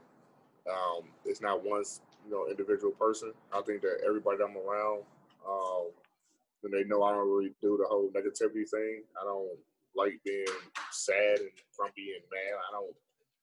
um, 0.69 1.05
it's 1.25 1.41
not 1.41 1.63
one 1.63 1.83
you 2.25 2.31
know 2.31 2.47
individual 2.49 2.91
person. 2.93 3.33
I 3.53 3.61
think 3.61 3.81
that 3.81 4.01
everybody 4.05 4.37
i'm 4.43 4.57
around 4.57 5.03
um, 5.47 5.89
and 6.63 6.73
they 6.73 6.83
know 6.83 7.03
i 7.03 7.11
don't 7.11 7.29
really 7.29 7.53
do 7.61 7.77
the 7.77 7.85
whole 7.87 8.09
negativity 8.09 8.67
thing. 8.69 9.03
I 9.19 9.25
don't 9.25 9.57
like 9.95 10.19
being 10.25 10.45
sad 10.91 11.39
and 11.39 11.49
grumpy 11.77 12.13
and 12.13 12.25
mad. 12.31 12.57
I 12.57 12.71
don't 12.73 12.95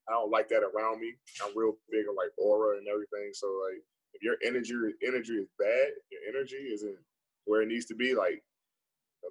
i 0.09 0.13
don't 0.13 0.31
like 0.31 0.49
that 0.49 0.67
around 0.67 1.01
me. 1.01 1.15
I'm 1.45 1.57
real 1.57 1.77
big 1.91 2.07
on 2.09 2.17
like 2.17 2.33
aura 2.39 2.79
and 2.79 2.89
everything. 2.89 3.31
So 3.33 3.47
like 3.71 3.83
your 4.23 4.37
energy 4.47 4.73
energy 5.03 5.35
is 5.35 5.49
bad, 5.59 5.89
your 6.11 6.23
energy 6.31 6.57
isn't 6.73 6.97
where 7.45 7.63
it 7.63 7.69
needs 7.69 7.87
to 7.87 7.95
be, 7.95 8.15
like 8.15 8.43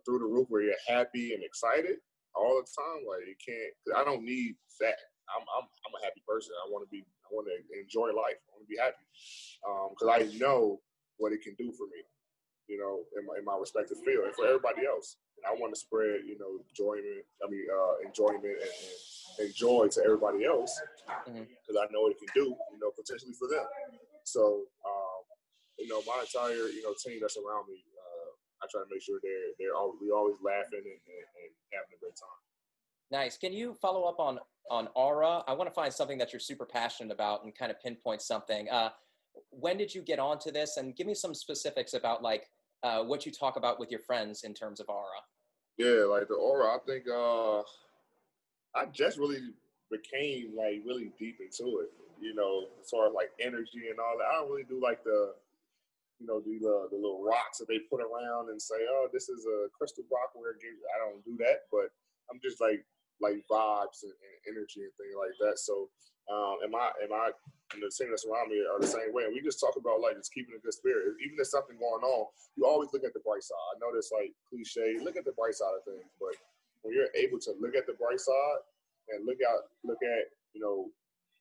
through 0.05 0.19
the 0.19 0.25
roof, 0.25 0.47
where 0.49 0.61
you're 0.61 0.85
happy 0.87 1.33
and 1.33 1.43
excited 1.43 1.97
all 2.35 2.59
the 2.59 2.67
time. 2.67 3.07
Like 3.07 3.23
you 3.25 3.39
can't. 3.39 3.73
I 3.95 4.03
don't 4.03 4.23
need 4.23 4.55
that. 4.79 4.99
I'm 5.31 5.43
I'm 5.57 5.63
I'm 5.63 5.95
a 5.95 6.03
happy 6.03 6.21
person. 6.27 6.51
I 6.67 6.69
want 6.69 6.83
to 6.83 6.91
be. 6.91 7.03
I 7.23 7.29
want 7.31 7.47
to 7.47 7.55
enjoy 7.79 8.11
life. 8.11 8.35
I 8.35 8.59
want 8.59 8.67
to 8.67 8.71
be 8.71 8.79
happy 8.79 9.07
because 9.95 10.11
um, 10.11 10.15
I 10.19 10.27
know 10.37 10.83
what 11.17 11.31
it 11.31 11.41
can 11.41 11.55
do 11.55 11.71
for 11.71 11.87
me. 11.87 12.03
You 12.67 12.79
know, 12.79 13.07
in 13.15 13.25
my 13.25 13.39
in 13.39 13.45
my 13.45 13.55
respective 13.55 14.03
field, 14.03 14.27
and 14.27 14.35
for 14.35 14.45
everybody 14.45 14.85
else. 14.85 15.15
And 15.39 15.47
I 15.47 15.55
want 15.59 15.73
to 15.73 15.79
spread, 15.79 16.27
you 16.27 16.37
know, 16.37 16.59
enjoyment. 16.59 17.23
I 17.39 17.49
mean, 17.49 17.65
uh, 17.65 18.05
enjoyment 18.05 18.43
and, 18.45 19.47
and, 19.47 19.55
joy 19.55 19.87
to 19.89 19.99
everybody 20.05 20.45
else 20.45 20.79
because 21.25 21.33
mm-hmm. 21.33 21.81
I 21.81 21.89
know 21.89 22.05
what 22.05 22.13
it 22.13 22.21
can 22.21 22.31
do. 22.35 22.53
You 22.53 22.79
know, 22.79 22.91
potentially 22.91 23.33
for 23.33 23.47
them. 23.47 23.65
So, 24.23 24.65
um, 24.85 25.23
you 25.77 25.87
know, 25.87 26.01
my 26.05 26.21
entire 26.21 26.69
you 26.69 26.83
know 26.83 26.93
team 26.93 27.19
that's 27.21 27.37
around 27.37 27.67
me, 27.67 27.83
uh, 27.97 28.29
I 28.63 28.67
try 28.71 28.81
to 28.81 28.89
make 28.91 29.01
sure 29.01 29.19
they're 29.23 29.53
they're 29.59 29.75
all, 29.75 29.95
we 30.01 30.11
always 30.11 30.35
laughing 30.43 30.83
and, 30.83 31.01
and, 31.01 31.25
and 31.41 31.51
having 31.73 31.93
a 31.95 31.99
great 31.99 32.15
time. 32.15 32.41
Nice. 33.11 33.37
Can 33.37 33.53
you 33.53 33.73
follow 33.81 34.03
up 34.03 34.19
on 34.19 34.39
on 34.69 34.87
aura? 34.95 35.43
I 35.47 35.53
want 35.53 35.69
to 35.69 35.73
find 35.73 35.93
something 35.93 36.17
that 36.19 36.31
you're 36.31 36.39
super 36.39 36.65
passionate 36.65 37.13
about 37.13 37.43
and 37.43 37.53
kind 37.55 37.71
of 37.71 37.79
pinpoint 37.81 38.21
something. 38.21 38.69
Uh, 38.69 38.89
when 39.49 39.77
did 39.77 39.93
you 39.93 40.01
get 40.01 40.19
onto 40.19 40.51
this? 40.51 40.77
And 40.77 40.95
give 40.95 41.07
me 41.07 41.13
some 41.13 41.33
specifics 41.33 41.93
about 41.93 42.21
like 42.21 42.47
uh, 42.83 43.03
what 43.03 43.25
you 43.25 43.31
talk 43.31 43.57
about 43.57 43.79
with 43.79 43.91
your 43.91 43.99
friends 43.99 44.43
in 44.43 44.53
terms 44.53 44.79
of 44.79 44.89
aura. 44.89 45.21
Yeah, 45.77 46.05
like 46.05 46.27
the 46.27 46.35
aura. 46.35 46.75
I 46.75 46.77
think 46.85 47.05
uh, 47.07 47.59
I 48.75 48.85
just 48.91 49.17
really 49.17 49.39
became 49.91 50.55
like 50.55 50.81
really 50.85 51.11
deep 51.19 51.37
into 51.41 51.79
it 51.79 51.91
you 52.21 52.37
know, 52.37 52.69
as 52.79 52.87
far 52.87 53.09
as 53.09 53.13
like 53.17 53.33
energy 53.41 53.89
and 53.89 53.97
all 53.97 54.15
that. 54.21 54.29
I 54.29 54.37
don't 54.39 54.53
really 54.53 54.69
do 54.69 54.77
like 54.77 55.03
the, 55.03 55.33
you 56.21 56.29
know, 56.29 56.37
the 56.37 56.61
uh, 56.61 56.85
the 56.93 57.01
little 57.01 57.25
rocks 57.25 57.57
that 57.57 57.67
they 57.67 57.81
put 57.89 57.99
around 57.99 58.53
and 58.53 58.61
say, 58.61 58.77
oh, 58.85 59.09
this 59.09 59.27
is 59.27 59.43
a 59.49 59.67
crystal 59.73 60.05
rock 60.13 60.37
where. 60.37 60.53
I 60.53 60.97
don't 61.01 61.25
do 61.25 61.33
that, 61.41 61.65
but 61.73 61.89
I'm 62.29 62.37
just 62.39 62.61
like 62.61 62.85
like 63.19 63.41
vibes 63.49 64.05
and, 64.05 64.13
and 64.13 64.37
energy 64.53 64.85
and 64.85 64.93
things 65.01 65.17
like 65.17 65.33
that. 65.41 65.57
So, 65.57 65.89
um, 66.29 66.61
am 66.61 66.77
I 66.77 66.93
am 67.01 67.11
I 67.11 67.33
and 67.73 67.81
the 67.81 67.89
team 67.89 68.11
that's 68.11 68.27
around 68.27 68.51
me 68.51 68.61
are 68.61 68.83
the 68.83 68.85
same 68.85 69.15
way. 69.15 69.25
And 69.25 69.33
we 69.33 69.41
just 69.41 69.63
talk 69.63 69.79
about 69.79 70.03
like 70.03 70.19
just 70.19 70.35
keeping 70.35 70.53
a 70.53 70.61
good 70.61 70.75
spirit. 70.75 71.17
Even 71.25 71.39
if 71.39 71.49
something 71.49 71.79
going 71.81 72.05
on, 72.05 72.29
you 72.53 72.67
always 72.67 72.93
look 72.93 73.07
at 73.07 73.15
the 73.17 73.23
bright 73.25 73.41
side. 73.41 73.67
I 73.73 73.79
know 73.81 73.89
that's 73.89 74.13
like 74.13 74.29
cliche. 74.45 75.01
Look 75.01 75.17
at 75.17 75.25
the 75.25 75.33
bright 75.33 75.57
side 75.57 75.73
of 75.73 75.81
things, 75.87 76.05
but 76.21 76.37
when 76.83 76.93
you're 76.93 77.09
able 77.17 77.39
to 77.49 77.57
look 77.57 77.73
at 77.73 77.87
the 77.89 77.97
bright 77.97 78.21
side 78.21 78.61
and 79.13 79.25
look 79.25 79.39
out, 79.43 79.71
look 79.83 79.99
at 80.03 80.31
you 80.53 80.61
know 80.61 80.89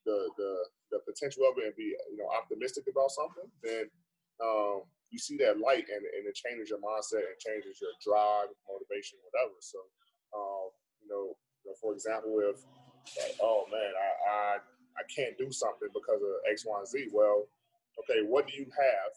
the 0.07 0.31
the 0.37 0.53
the 0.91 0.99
potential 1.07 1.47
of 1.47 1.59
it 1.59 1.71
and 1.71 1.77
be 1.77 1.95
you 2.11 2.19
know 2.19 2.29
optimistic 2.35 2.85
about 2.91 3.11
something, 3.11 3.49
then 3.63 3.87
um, 4.43 4.83
you 5.11 5.19
see 5.19 5.37
that 5.39 5.59
light 5.59 5.87
and, 5.91 6.03
and 6.03 6.25
it 6.27 6.35
changes 6.39 6.71
your 6.71 6.81
mindset 6.81 7.27
and 7.27 7.39
changes 7.39 7.83
your 7.83 7.95
drive, 7.99 8.49
motivation, 8.65 9.19
whatever. 9.27 9.59
So, 9.59 9.79
um, 10.33 10.71
you 11.03 11.09
know, 11.11 11.35
you 11.63 11.65
know, 11.71 11.77
for 11.83 11.93
example, 11.93 12.39
if 12.41 12.63
like, 13.19 13.37
oh 13.43 13.67
man, 13.71 13.93
I, 13.95 14.11
I 14.31 14.41
I 14.99 15.05
can't 15.11 15.37
do 15.39 15.51
something 15.51 15.89
because 15.93 16.23
of 16.23 16.35
X, 16.51 16.65
Y, 16.67 16.79
and 16.79 16.89
Z. 16.89 17.11
Well, 17.13 17.49
okay, 18.05 18.23
what 18.27 18.47
do 18.47 18.55
you 18.55 18.67
have? 18.71 19.13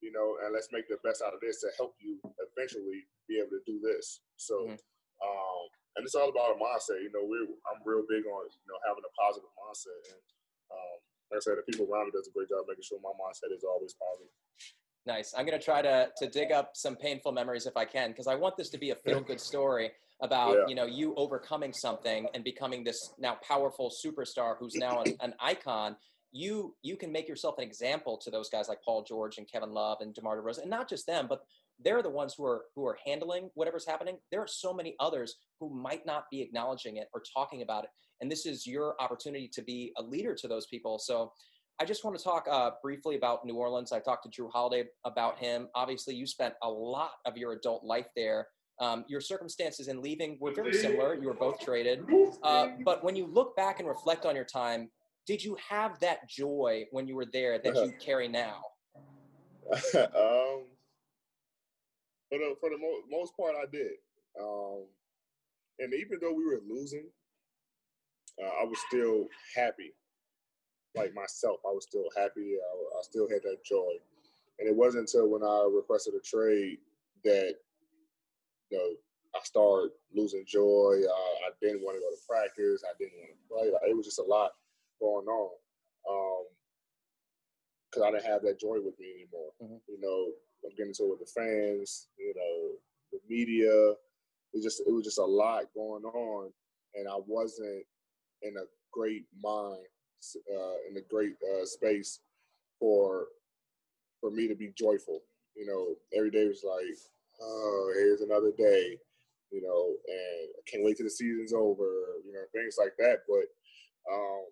You 0.00 0.10
know, 0.10 0.42
and 0.42 0.52
let's 0.52 0.68
make 0.72 0.88
the 0.88 0.98
best 1.04 1.22
out 1.22 1.34
of 1.34 1.40
this 1.40 1.60
to 1.62 1.70
help 1.78 1.94
you 2.02 2.18
eventually 2.42 3.06
be 3.28 3.38
able 3.38 3.54
to 3.54 3.62
do 3.66 3.78
this. 3.78 4.20
So, 4.36 4.66
mm-hmm. 4.66 4.80
um, 5.22 5.62
and 5.96 6.04
it's 6.04 6.14
all 6.14 6.28
about 6.28 6.56
a 6.56 6.58
mindset. 6.58 7.02
You 7.04 7.12
know, 7.12 7.24
we 7.24 7.36
I'm 7.68 7.80
real 7.84 8.04
big 8.08 8.24
on 8.24 8.42
you 8.48 8.66
know 8.68 8.78
having 8.88 9.04
a 9.04 9.12
positive 9.16 9.52
mindset, 9.58 10.00
and 10.12 10.24
um, 10.72 10.98
like 11.30 11.38
I 11.38 11.42
said, 11.44 11.60
the 11.60 11.66
people 11.68 11.88
around 11.88 12.08
me 12.08 12.16
does 12.16 12.28
a 12.28 12.34
great 12.34 12.48
job 12.48 12.64
making 12.68 12.84
sure 12.84 13.00
my 13.02 13.12
mindset 13.16 13.52
is 13.52 13.64
always 13.64 13.94
positive. 13.96 14.32
Nice. 15.04 15.34
I'm 15.36 15.44
going 15.44 15.58
to 15.58 15.64
try 15.64 15.82
to 15.82 16.08
to 16.16 16.26
dig 16.28 16.52
up 16.52 16.72
some 16.74 16.96
painful 16.96 17.32
memories 17.32 17.66
if 17.66 17.76
I 17.76 17.84
can, 17.84 18.10
because 18.10 18.26
I 18.26 18.34
want 18.34 18.56
this 18.56 18.70
to 18.70 18.78
be 18.78 18.90
a 18.90 18.94
feel 18.96 19.20
good 19.20 19.40
story 19.40 19.92
about 20.20 20.54
yeah. 20.54 20.64
you 20.68 20.74
know 20.74 20.86
you 20.86 21.14
overcoming 21.16 21.72
something 21.72 22.28
and 22.34 22.44
becoming 22.44 22.84
this 22.84 23.12
now 23.18 23.36
powerful 23.46 23.90
superstar 23.90 24.56
who's 24.58 24.74
now 24.76 25.02
an, 25.02 25.16
an, 25.20 25.34
icon. 25.40 25.96
You 26.30 26.76
you 26.82 26.96
can 26.96 27.10
make 27.10 27.28
yourself 27.28 27.58
an 27.58 27.64
example 27.64 28.16
to 28.18 28.30
those 28.30 28.48
guys 28.48 28.68
like 28.68 28.78
Paul 28.82 29.02
George 29.02 29.38
and 29.38 29.50
Kevin 29.50 29.70
Love 29.70 29.98
and 30.00 30.14
DeMar 30.14 30.40
DeRozan, 30.40 30.62
and 30.62 30.70
not 30.70 30.88
just 30.88 31.06
them, 31.06 31.26
but 31.28 31.42
they're 31.84 32.02
the 32.02 32.10
ones 32.10 32.34
who 32.36 32.44
are 32.44 32.64
who 32.74 32.86
are 32.86 32.98
handling 33.04 33.50
whatever's 33.54 33.86
happening. 33.86 34.18
There 34.30 34.40
are 34.40 34.48
so 34.48 34.72
many 34.72 34.94
others 35.00 35.36
who 35.60 35.70
might 35.74 36.06
not 36.06 36.24
be 36.30 36.40
acknowledging 36.40 36.96
it 36.96 37.08
or 37.14 37.22
talking 37.34 37.62
about 37.62 37.84
it, 37.84 37.90
and 38.20 38.30
this 38.30 38.46
is 38.46 38.66
your 38.66 38.94
opportunity 39.00 39.48
to 39.52 39.62
be 39.62 39.92
a 39.96 40.02
leader 40.02 40.34
to 40.34 40.48
those 40.48 40.66
people. 40.66 40.98
So 40.98 41.32
I 41.80 41.84
just 41.84 42.04
want 42.04 42.16
to 42.16 42.22
talk 42.22 42.46
uh, 42.50 42.70
briefly 42.82 43.16
about 43.16 43.44
New 43.44 43.56
Orleans. 43.56 43.92
I 43.92 43.98
talked 43.98 44.30
to 44.30 44.42
Jrue 44.42 44.50
Holiday 44.52 44.88
about 45.04 45.38
him. 45.38 45.68
Obviously, 45.74 46.14
you 46.14 46.26
spent 46.26 46.54
a 46.62 46.68
lot 46.68 47.12
of 47.26 47.36
your 47.36 47.52
adult 47.52 47.84
life 47.84 48.06
there. 48.14 48.46
Um, 48.78 49.04
your 49.08 49.20
circumstances 49.20 49.88
in 49.88 50.02
leaving 50.02 50.38
were 50.40 50.52
very 50.52 50.72
similar. 50.72 51.14
You 51.14 51.28
were 51.28 51.34
both 51.34 51.60
traded. 51.60 52.04
Uh, 52.42 52.68
but 52.84 53.04
when 53.04 53.16
you 53.16 53.26
look 53.26 53.56
back 53.56 53.80
and 53.80 53.88
reflect 53.88 54.26
on 54.26 54.34
your 54.34 54.44
time, 54.44 54.90
did 55.26 55.42
you 55.42 55.56
have 55.68 55.98
that 56.00 56.28
joy 56.28 56.84
when 56.90 57.06
you 57.06 57.14
were 57.14 57.26
there 57.32 57.58
that 57.58 57.74
you 57.74 57.92
carry 58.00 58.28
now? 58.28 58.60
um, 59.94 60.64
for 62.32 62.38
the 62.38 62.54
for 62.60 62.70
the 62.70 62.78
mo- 62.78 63.04
most 63.10 63.36
part, 63.36 63.54
I 63.54 63.66
did. 63.70 63.92
Um, 64.40 64.84
and 65.78 65.92
even 65.92 66.18
though 66.20 66.32
we 66.32 66.46
were 66.46 66.60
losing, 66.66 67.04
uh, 68.42 68.62
I 68.62 68.64
was 68.64 68.78
still 68.88 69.26
happy 69.54 69.92
like 70.94 71.14
myself. 71.14 71.60
I 71.66 71.72
was 71.72 71.84
still 71.84 72.08
happy. 72.16 72.56
I, 72.56 72.98
I 72.98 73.02
still 73.02 73.28
had 73.28 73.42
that 73.42 73.64
joy. 73.64 74.00
And 74.58 74.68
it 74.68 74.74
wasn't 74.74 75.08
until 75.08 75.28
when 75.28 75.42
I 75.42 75.68
requested 75.74 76.14
a 76.14 76.20
trade 76.20 76.78
that 77.24 77.54
you 78.70 78.78
know 78.78 78.94
I 79.34 79.40
started 79.44 79.90
losing 80.14 80.44
joy. 80.46 81.02
Uh, 81.04 81.34
I 81.44 81.50
didn't 81.60 81.82
want 81.82 81.96
to 81.96 82.00
go 82.00 82.10
to 82.10 82.26
practice. 82.28 82.82
I 82.84 82.96
didn't 82.98 83.18
want 83.18 83.30
to 83.32 83.48
play. 83.48 83.72
Like, 83.72 83.90
it 83.90 83.96
was 83.96 84.06
just 84.06 84.20
a 84.20 84.24
lot 84.24 84.52
going 85.00 85.26
on 85.26 85.50
because 87.90 88.02
um, 88.02 88.08
I 88.08 88.10
didn't 88.10 88.30
have 88.30 88.42
that 88.42 88.60
joy 88.60 88.80
with 88.80 88.98
me 88.98 89.12
anymore. 89.20 89.52
Mm-hmm. 89.62 89.76
You 89.88 90.00
know, 90.00 90.32
I'm 90.64 90.70
getting 90.70 90.88
into 90.88 91.04
it 91.04 91.10
with 91.10 91.20
the 91.20 91.40
fans. 91.40 92.08
You 92.18 92.34
know, 92.36 92.70
the 93.12 93.18
media. 93.28 93.94
It 94.54 94.62
just 94.62 94.82
it 94.86 94.92
was 94.92 95.04
just 95.04 95.18
a 95.18 95.24
lot 95.24 95.64
going 95.74 96.04
on, 96.04 96.52
and 96.94 97.08
I 97.08 97.16
wasn't 97.26 97.84
in 98.42 98.56
a 98.56 98.64
great 98.92 99.24
mind 99.42 99.86
uh, 100.54 100.74
in 100.88 100.96
a 100.96 101.00
great 101.10 101.34
uh, 101.42 101.64
space 101.64 102.20
for 102.78 103.26
for 104.20 104.30
me 104.30 104.46
to 104.48 104.54
be 104.54 104.72
joyful. 104.78 105.20
You 105.56 105.66
know, 105.66 105.96
every 106.16 106.30
day 106.30 106.46
was 106.46 106.64
like, 106.64 106.96
oh, 107.40 107.92
here's 107.94 108.20
another 108.20 108.52
day. 108.56 108.98
You 109.50 109.62
know, 109.62 109.94
and 110.08 110.48
I 110.56 110.62
can't 110.70 110.84
wait 110.84 110.96
till 110.96 111.06
the 111.06 111.10
season's 111.10 111.52
over. 111.52 111.84
You 112.24 112.32
know, 112.32 112.44
things 112.52 112.76
like 112.78 112.94
that. 112.98 113.20
But 113.28 113.46
um, 114.12 114.44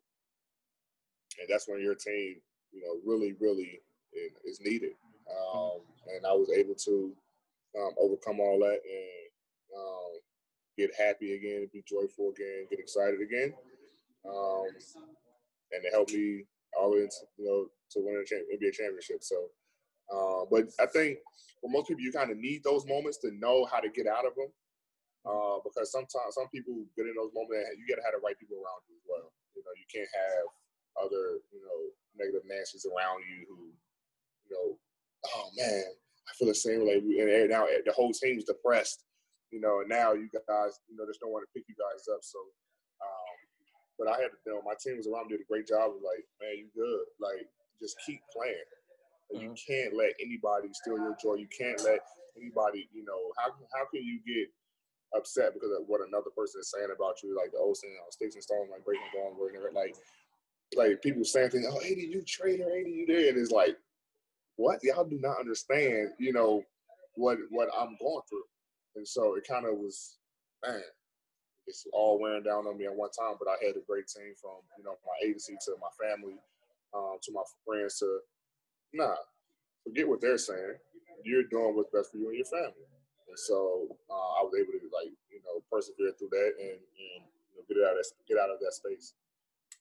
and 1.40 1.49
that's 1.49 1.69
when 1.69 1.81
your 1.81 1.95
team, 1.95 2.37
you 2.73 2.83
know, 2.83 3.00
really, 3.05 3.35
really 3.40 3.81
is 4.45 4.61
needed. 4.61 4.93
Um, 6.21 6.25
and 6.25 6.27
I 6.27 6.33
was 6.33 6.50
able 6.50 6.75
to 6.75 7.12
um, 7.79 7.93
overcome 7.99 8.41
all 8.41 8.59
that 8.61 8.81
and 8.85 9.31
um, 9.77 10.12
get 10.77 10.91
happy 10.99 11.35
again, 11.35 11.69
be 11.73 11.83
joyful 11.89 12.33
again, 12.37 12.67
get 12.69 12.79
excited 12.79 13.21
again. 13.21 13.55
Um, 14.29 14.67
and 15.73 15.85
it 15.85 15.93
helped 15.93 16.12
me 16.12 16.45
all 16.79 16.95
into, 16.95 17.25
you 17.39 17.45
know 17.47 17.67
to 17.91 17.99
win 17.99 18.23
a 18.23 18.25
champ- 18.25 18.47
NBA 18.47 18.73
championship. 18.73 19.19
So, 19.23 19.50
uh, 20.15 20.47
but 20.50 20.71
I 20.79 20.87
think 20.87 21.19
for 21.61 21.71
most 21.71 21.89
people, 21.89 22.03
you 22.03 22.12
kind 22.12 22.31
of 22.31 22.39
need 22.39 22.62
those 22.62 22.87
moments 22.87 23.19
to 23.27 23.35
know 23.35 23.67
how 23.67 23.81
to 23.81 23.91
get 23.91 24.07
out 24.07 24.27
of 24.27 24.35
them. 24.39 24.50
Uh, 25.27 25.61
because 25.67 25.93
sometimes 25.93 26.39
some 26.39 26.49
people 26.49 26.87
get 26.97 27.05
in 27.05 27.19
those 27.19 27.35
moments, 27.35 27.77
you 27.77 27.85
got 27.91 28.00
to 28.00 28.07
have 28.07 28.15
the 28.17 28.23
right 28.25 28.39
people 28.39 28.57
around 28.57 28.81
you 28.89 28.97
as 28.97 29.05
well. 29.05 29.29
You 29.53 29.61
know, 29.67 29.75
you 29.77 29.85
can't 29.91 30.09
have 30.09 30.47
other 31.03 31.43
you 31.53 31.61
know 31.61 31.79
negative 32.17 32.47
Nancy's 32.49 32.87
around 32.89 33.21
you 33.29 33.45
who, 33.50 33.75
you 34.49 34.50
know, 34.55 34.79
oh 34.81 35.47
man, 35.59 35.85
I 36.31 36.33
feel 36.39 36.49
the 36.49 36.55
same 36.55 36.87
way. 36.87 37.03
And 37.03 37.51
now 37.51 37.67
the 37.67 37.93
whole 37.93 38.13
team's 38.13 38.45
depressed. 38.45 39.05
You 39.51 39.61
know, 39.61 39.81
and 39.81 39.89
now 39.89 40.13
you 40.15 40.31
guys, 40.31 40.79
you 40.87 40.95
know, 40.95 41.03
just 41.11 41.19
don't 41.19 41.35
want 41.35 41.43
to 41.43 41.51
pick 41.53 41.67
you 41.67 41.75
guys 41.75 42.07
up. 42.07 42.23
So 42.23 42.39
but 44.01 44.09
I 44.09 44.17
had 44.17 44.33
you 44.49 44.57
know, 44.57 44.65
my 44.65 44.73
team 44.81 44.97
was 44.97 45.05
around 45.05 45.29
me 45.29 45.37
did 45.37 45.45
a 45.45 45.53
great 45.53 45.69
job 45.69 45.93
of 45.93 46.01
like, 46.01 46.25
man, 46.41 46.57
you 46.57 46.73
good. 46.73 47.05
Like, 47.21 47.45
just 47.77 48.01
keep 48.09 48.25
playing. 48.33 48.57
Mm-hmm. 49.29 49.45
You 49.45 49.53
can't 49.53 49.93
let 49.93 50.17
anybody 50.17 50.73
steal 50.73 50.97
your 50.97 51.15
joy. 51.21 51.37
You 51.37 51.53
can't 51.53 51.79
let 51.85 52.01
anybody, 52.35 52.89
you 52.97 53.05
know, 53.05 53.21
how 53.37 53.53
how 53.77 53.85
can 53.93 54.01
you 54.01 54.19
get 54.25 54.49
upset 55.13 55.53
because 55.53 55.71
of 55.77 55.85
what 55.87 56.01
another 56.01 56.33
person 56.33 56.65
is 56.65 56.73
saying 56.73 56.89
about 56.97 57.21
you, 57.23 57.37
like 57.37 57.53
the 57.53 57.61
old 57.61 57.77
saying, 57.77 57.95
oh, 58.01 58.09
sticks 58.09 58.35
and 58.35 58.43
stones, 58.43 58.73
like 58.73 58.85
breaking 58.89 59.13
bones, 59.13 59.37
breaking 59.37 59.61
like 59.77 59.95
like 60.75 61.03
people 61.03 61.23
saying 61.23 61.51
things, 61.51 61.69
oh, 61.69 61.85
AD, 61.85 62.01
you 62.01 62.25
traitor, 62.27 62.65
AD, 62.65 62.89
you 62.89 63.05
there, 63.05 63.29
and 63.29 63.39
it's 63.39 63.53
like, 63.53 63.77
what? 64.61 64.81
Y'all 64.83 65.05
do 65.05 65.19
not 65.21 65.40
understand, 65.40 66.11
you 66.19 66.33
know, 66.33 66.62
what 67.14 67.38
what 67.50 67.69
I'm 67.76 67.97
going 67.99 68.23
through, 68.29 68.45
and 68.97 69.09
so 69.09 69.35
it 69.35 69.49
kind 69.49 69.67
of 69.67 69.79
was, 69.79 70.19
man, 70.64 70.83
it's 71.67 71.87
all 71.93 72.21
wearing 72.21 72.43
down 72.43 72.67
on 72.67 72.76
me 72.76 72.85
at 72.87 72.95
one 72.95 73.11
time. 73.11 73.35
But 73.38 73.49
I 73.49 73.57
had 73.64 73.76
a 73.76 73.87
great 73.88 74.07
team 74.07 74.35
from 74.40 74.61
you 74.76 74.85
know 74.85 74.97
my 75.05 75.26
agency 75.26 75.57
to 75.64 75.76
my 75.81 75.88
family, 75.97 76.37
um, 76.95 77.17
to 77.23 77.33
my 77.33 77.43
friends. 77.64 77.99
To 77.99 78.21
nah, 78.93 79.17
forget 79.85 80.09
what 80.09 80.21
they're 80.21 80.38
saying. 80.38 80.76
You're 81.25 81.49
doing 81.49 81.76
what's 81.76 81.90
best 81.93 82.12
for 82.12 82.19
you 82.19 82.29
and 82.29 82.37
your 82.37 82.47
family. 82.47 82.88
And 83.29 83.38
so 83.38 83.88
uh, 84.11 84.40
I 84.40 84.45
was 84.45 84.52
able 84.59 84.73
to 84.76 84.88
like 84.93 85.12
you 85.33 85.40
know 85.45 85.64
persevere 85.73 86.12
through 86.19 86.37
that 86.37 86.52
and, 86.61 86.76
and 86.76 87.23
you 87.49 87.57
know, 87.57 87.64
get 87.69 87.81
out 87.81 87.97
of 87.97 88.05
that, 88.05 88.12
get 88.29 88.38
out 88.38 88.52
of 88.52 88.61
that 88.61 88.73
space. 88.76 89.14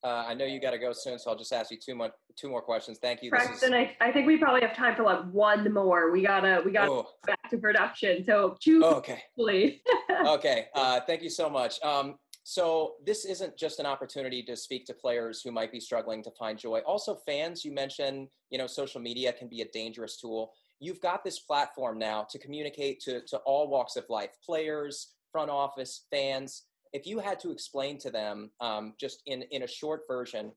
Uh, 0.01 0.25
I 0.27 0.34
know 0.34 0.46
you 0.46 0.62
got 0.62 0.72
to 0.72 0.77
go 0.77 0.94
soon, 0.94 1.20
so 1.20 1.29
I'll 1.29 1.38
just 1.38 1.51
ask 1.51 1.72
you 1.72 1.77
two 1.77 1.94
more 1.94 2.12
two 2.38 2.50
more 2.50 2.62
questions. 2.62 3.00
Thank 3.01 3.22
you. 3.22 3.29
Preston, 3.29 3.74
is... 3.74 3.89
I, 4.00 4.08
I 4.08 4.12
think 4.12 4.27
we 4.27 4.38
probably 4.38 4.62
have 4.62 4.75
time 4.75 4.96
for 4.96 5.03
like 5.03 5.25
one 5.32 5.72
more. 5.74 6.12
We 6.12 6.22
gotta 6.22 6.62
we 6.63 6.72
gotta 6.72 6.91
oh. 6.91 7.08
back 7.27 7.50
to 7.50 7.58
production. 7.58 8.24
So 8.25 8.56
choose. 8.62 8.84
Oh, 8.86 8.96
okay. 8.96 9.24
okay. 10.25 10.68
Uh, 10.74 11.01
thank 11.06 11.22
you 11.22 11.29
so 11.29 11.50
much. 11.50 11.82
Um, 11.84 12.15
so 12.44 12.94
this 13.06 13.25
isn't 13.25 13.58
just 13.58 13.79
an 13.79 13.86
opportunity 13.86 14.41
to 14.44 14.56
speak 14.56 14.86
to 14.86 14.94
players 14.94 15.41
who 15.44 15.51
might 15.51 15.72
be 15.72 15.82
struggling 15.82 16.24
to 16.24 16.32
find 16.32 16.58
joy. 16.58 16.79
Also, 16.79 17.18
fans. 17.25 17.65
You 17.65 17.74
mentioned 17.74 18.29
you 18.51 18.58
know 18.58 18.68
social 18.68 19.01
media 19.01 19.34
can 19.34 19.50
be 19.50 19.62
a 19.62 19.68
dangerous 19.74 20.18
tool. 20.18 20.53
You've 20.79 21.01
got 21.01 21.25
this 21.25 21.39
platform 21.39 22.00
now 22.00 22.25
to 22.29 22.39
communicate 22.39 23.01
to 23.01 23.20
to 23.27 23.38
all 23.39 23.70
walks 23.70 23.98
of 23.98 24.06
life, 24.08 24.32
players, 24.46 25.15
front 25.34 25.51
office, 25.51 26.06
fans 26.10 26.63
if 26.93 27.05
you 27.05 27.19
had 27.19 27.39
to 27.41 27.51
explain 27.51 27.98
to 28.00 28.10
them 28.10 28.51
um, 28.62 28.93
just 29.00 29.22
in, 29.25 29.43
in 29.51 29.63
a 29.63 29.67
short 29.67 30.01
version 30.08 30.51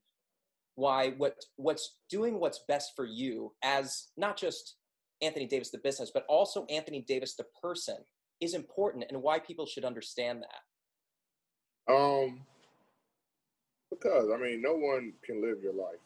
why 0.75 1.11
what 1.17 1.35
what's 1.57 1.97
doing 2.09 2.39
what's 2.39 2.61
best 2.67 2.93
for 2.95 3.05
you 3.05 3.53
as 3.63 4.07
not 4.17 4.37
just 4.37 4.75
Anthony 5.21 5.45
Davis 5.45 5.69
the 5.69 5.77
business 5.77 6.11
but 6.13 6.25
also 6.27 6.65
Anthony 6.65 7.01
Davis 7.07 7.35
the 7.35 7.45
person 7.61 7.97
is 8.41 8.55
important 8.55 9.05
and 9.09 9.21
why 9.21 9.39
people 9.39 9.65
should 9.65 9.85
understand 9.85 10.43
that? 11.87 11.93
Um 11.93 12.41
because 13.91 14.29
I 14.33 14.37
mean 14.37 14.61
no 14.61 14.73
one 14.73 15.13
can 15.23 15.41
live 15.41 15.61
your 15.61 15.73
life 15.73 15.99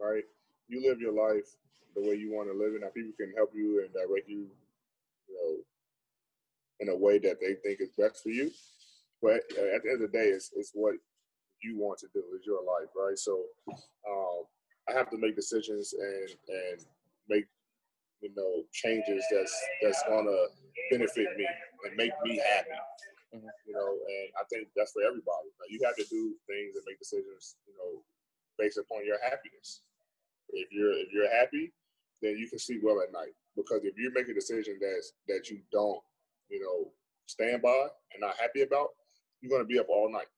right? 0.00 0.24
You 0.68 0.88
live 0.88 1.00
your 1.00 1.12
life 1.12 1.56
the 1.94 2.00
way 2.00 2.14
you 2.16 2.32
want 2.32 2.48
to 2.48 2.58
live 2.58 2.74
it. 2.74 2.80
Now 2.80 2.88
people 2.88 3.12
can 3.18 3.32
help 3.36 3.52
you 3.54 3.84
and 3.84 3.92
direct 3.92 4.28
you 4.28 4.46
you 5.28 5.34
know 5.34 5.56
in 6.80 6.88
a 6.88 6.96
way 6.96 7.18
that 7.18 7.38
they 7.40 7.54
think 7.54 7.80
is 7.80 7.90
best 7.98 8.22
for 8.22 8.30
you 8.30 8.50
but 9.24 9.40
at 9.40 9.80
the 9.80 9.88
end 9.88 10.04
of 10.04 10.12
the 10.12 10.18
day, 10.18 10.28
it's, 10.28 10.52
it's 10.54 10.72
what 10.74 11.00
you 11.62 11.80
want 11.80 11.98
to 12.00 12.08
do. 12.12 12.20
It's 12.36 12.46
your 12.46 12.60
life, 12.60 12.92
right? 12.92 13.16
So 13.16 13.40
um, 14.04 14.44
I 14.84 14.92
have 14.92 15.08
to 15.10 15.16
make 15.16 15.34
decisions 15.34 15.94
and 15.96 16.28
and 16.28 16.84
make 17.26 17.46
you 18.20 18.28
know 18.36 18.68
changes 18.72 19.24
that's 19.32 19.56
that's 19.80 20.02
gonna 20.06 20.36
benefit 20.90 21.28
me 21.40 21.48
and 21.88 21.96
make 21.96 22.12
me 22.22 22.36
happy. 22.36 22.76
Mm-hmm. 23.32 23.48
You 23.66 23.74
know, 23.74 23.88
and 23.96 24.28
I 24.36 24.44
think 24.52 24.68
that's 24.76 24.92
for 24.92 25.02
everybody. 25.02 25.48
Like, 25.56 25.72
you 25.72 25.80
have 25.88 25.96
to 25.96 26.04
do 26.12 26.36
things 26.46 26.76
and 26.76 26.84
make 26.86 27.00
decisions, 27.00 27.56
you 27.66 27.72
know, 27.80 28.04
based 28.60 28.76
upon 28.76 29.08
your 29.08 29.18
happiness. 29.24 29.80
If 30.52 30.68
you're 30.70 30.92
if 30.92 31.08
you're 31.12 31.32
happy, 31.32 31.72
then 32.20 32.36
you 32.36 32.46
can 32.46 32.58
sleep 32.58 32.84
well 32.84 33.00
at 33.00 33.10
night. 33.10 33.32
Because 33.56 33.80
if 33.84 33.96
you 33.96 34.12
make 34.12 34.28
a 34.28 34.34
decision 34.36 34.76
that's 34.78 35.16
that 35.28 35.48
you 35.48 35.64
don't, 35.72 36.04
you 36.52 36.60
know, 36.60 36.92
stand 37.24 37.62
by 37.62 37.88
and 38.12 38.20
not 38.20 38.36
happy 38.38 38.62
about, 38.62 38.92
you're 39.44 39.52
gonna 39.52 39.68
be 39.68 39.78
up 39.78 39.92
all 39.92 40.08
night 40.08 40.32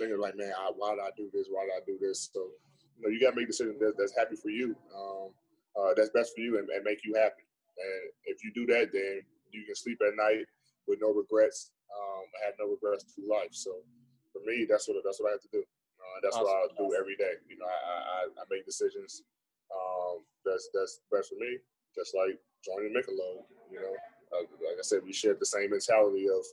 thinking 0.00 0.16
like, 0.16 0.40
man, 0.40 0.56
I, 0.56 0.72
why 0.72 0.96
did 0.96 1.04
I 1.04 1.12
do 1.18 1.28
this? 1.28 1.52
Why 1.52 1.68
did 1.68 1.76
I 1.76 1.84
do 1.84 2.00
this? 2.00 2.30
So, 2.32 2.48
you 2.96 3.04
know, 3.04 3.12
you 3.12 3.20
gotta 3.20 3.36
make 3.36 3.52
decisions 3.52 3.76
that, 3.84 3.92
that's 4.00 4.16
happy 4.16 4.40
for 4.40 4.48
you, 4.48 4.72
um, 4.96 5.36
uh, 5.76 5.92
that's 5.92 6.08
best 6.16 6.32
for 6.32 6.40
you, 6.40 6.56
and, 6.56 6.64
and, 6.70 6.80
make 6.82 7.04
you 7.04 7.12
happy. 7.12 7.44
And 7.76 8.02
if 8.24 8.40
you 8.42 8.50
do 8.56 8.64
that, 8.72 8.88
then 8.88 9.20
you 9.52 9.66
can 9.66 9.76
sleep 9.76 10.00
at 10.00 10.16
night 10.16 10.48
with 10.88 10.98
no 11.02 11.12
regrets. 11.12 11.70
Um, 11.92 12.24
have 12.44 12.54
no 12.58 12.72
regrets 12.72 13.04
through 13.12 13.28
life. 13.28 13.52
So, 13.52 13.84
for 14.32 14.40
me, 14.48 14.64
that's 14.64 14.88
what 14.88 14.96
that's 15.04 15.20
what 15.20 15.28
I 15.28 15.32
have 15.36 15.44
to 15.44 15.52
do. 15.52 15.60
Uh, 15.60 16.18
that's 16.22 16.36
awesome. 16.36 16.48
what 16.48 16.72
I 16.72 16.78
do 16.78 16.96
every 16.96 17.16
day. 17.16 17.36
You 17.48 17.58
know, 17.58 17.68
I, 17.68 17.68
I, 17.68 18.20
I 18.32 18.44
make 18.50 18.64
decisions 18.64 19.22
um, 19.68 20.24
that's 20.44 20.68
that's 20.72 21.00
best 21.12 21.30
for 21.30 21.36
me. 21.36 21.58
Just 21.94 22.14
like 22.16 22.38
joining 22.64 22.92
Michelob, 22.92 23.44
you 23.72 23.80
know, 23.80 23.94
uh, 24.32 24.44
like 24.64 24.78
I 24.78 24.84
said, 24.84 25.00
we 25.04 25.12
share 25.12 25.34
the 25.34 25.46
same 25.46 25.70
mentality 25.70 26.28
of 26.28 26.44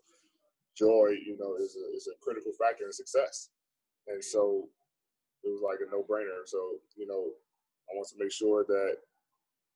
joy. 0.77 1.15
You 1.25 1.37
know, 1.39 1.55
is 1.55 1.77
a, 1.77 1.95
is 1.95 2.07
a 2.07 2.17
critical 2.23 2.51
factor 2.59 2.85
in 2.85 2.93
success, 2.93 3.49
and 4.07 4.23
so 4.23 4.69
it 5.43 5.49
was 5.49 5.61
like 5.63 5.79
a 5.85 5.91
no 5.91 6.03
brainer. 6.03 6.45
So 6.45 6.79
you 6.95 7.07
know, 7.07 7.31
I 7.89 7.95
want 7.95 8.07
to 8.09 8.15
make 8.19 8.31
sure 8.31 8.65
that 8.67 8.97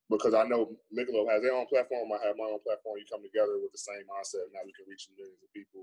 because 0.09 0.33
I 0.33 0.43
know 0.43 0.73
Michelob 0.91 1.29
has 1.29 1.43
their 1.43 1.53
own 1.53 1.67
platform, 1.67 2.09
I 2.11 2.25
have 2.25 2.35
my 2.37 2.49
own 2.49 2.59
platform. 2.65 2.97
You 2.97 3.05
come 3.09 3.21
together 3.21 3.61
with 3.61 3.71
the 3.71 3.77
same 3.77 4.03
mindset. 4.09 4.49
And 4.49 4.53
now 4.53 4.65
we 4.65 4.73
can 4.73 4.89
reach 4.89 5.07
millions 5.15 5.37
of 5.43 5.53
people 5.53 5.81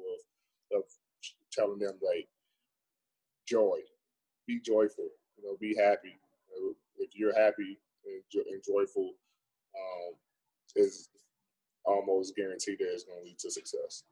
of 0.73 0.83
of 0.83 0.85
telling 1.53 1.79
them 1.79 1.95
like 2.03 2.29
joy, 3.47 3.79
be 4.47 4.61
joyful, 4.61 5.09
you 5.39 5.45
know, 5.45 5.57
be 5.61 5.77
happy. 5.79 6.19
If 6.99 7.11
you're 7.15 7.37
happy 7.37 7.79
and, 8.05 8.63
joyful, 8.67 9.13
um, 9.77 10.15
is 10.75 11.09
almost 11.85 12.37
guaranteed 12.37 12.79
that 12.81 12.93
it's 12.93 13.05
going 13.05 13.21
to 13.21 13.25
lead 13.25 13.39
to 13.41 13.51
success. 13.51 14.05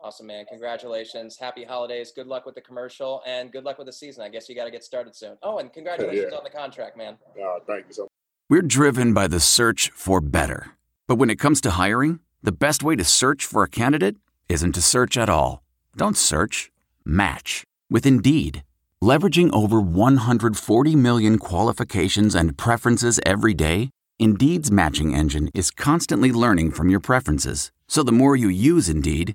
Awesome, 0.00 0.26
man. 0.26 0.44
Congratulations. 0.46 1.38
Happy 1.38 1.64
holidays. 1.64 2.12
Good 2.14 2.26
luck 2.26 2.44
with 2.44 2.54
the 2.54 2.60
commercial 2.60 3.22
and 3.26 3.50
good 3.50 3.64
luck 3.64 3.78
with 3.78 3.86
the 3.86 3.92
season. 3.92 4.22
I 4.22 4.28
guess 4.28 4.48
you 4.48 4.54
got 4.54 4.64
to 4.64 4.70
get 4.70 4.84
started 4.84 5.16
soon. 5.16 5.36
Oh, 5.42 5.58
and 5.58 5.72
congratulations 5.72 6.28
yeah. 6.30 6.38
on 6.38 6.44
the 6.44 6.50
contract, 6.50 6.96
man. 6.96 7.16
Uh, 7.42 7.60
thank 7.66 7.86
you 7.88 7.94
so 7.94 8.02
much. 8.02 8.10
We're 8.50 8.62
driven 8.62 9.14
by 9.14 9.28
the 9.28 9.40
search 9.40 9.90
for 9.94 10.20
better. 10.20 10.72
But 11.06 11.16
when 11.16 11.30
it 11.30 11.36
comes 11.36 11.60
to 11.62 11.72
hiring, 11.72 12.20
the 12.42 12.52
best 12.52 12.82
way 12.82 12.96
to 12.96 13.04
search 13.04 13.46
for 13.46 13.62
a 13.62 13.68
candidate 13.68 14.16
isn't 14.50 14.72
to 14.72 14.82
search 14.82 15.16
at 15.16 15.30
all. 15.30 15.62
Don't 15.96 16.16
search, 16.16 16.70
match 17.04 17.64
with 17.90 18.04
Indeed. 18.04 18.62
Leveraging 19.02 19.52
over 19.54 19.80
140 19.80 20.96
million 20.96 21.38
qualifications 21.38 22.34
and 22.34 22.56
preferences 22.56 23.20
every 23.24 23.54
day, 23.54 23.90
Indeed's 24.18 24.70
matching 24.70 25.14
engine 25.14 25.50
is 25.54 25.70
constantly 25.70 26.32
learning 26.32 26.70
from 26.72 26.88
your 26.88 27.00
preferences. 27.00 27.70
So 27.88 28.02
the 28.02 28.12
more 28.12 28.36
you 28.36 28.48
use 28.48 28.88
Indeed, 28.88 29.34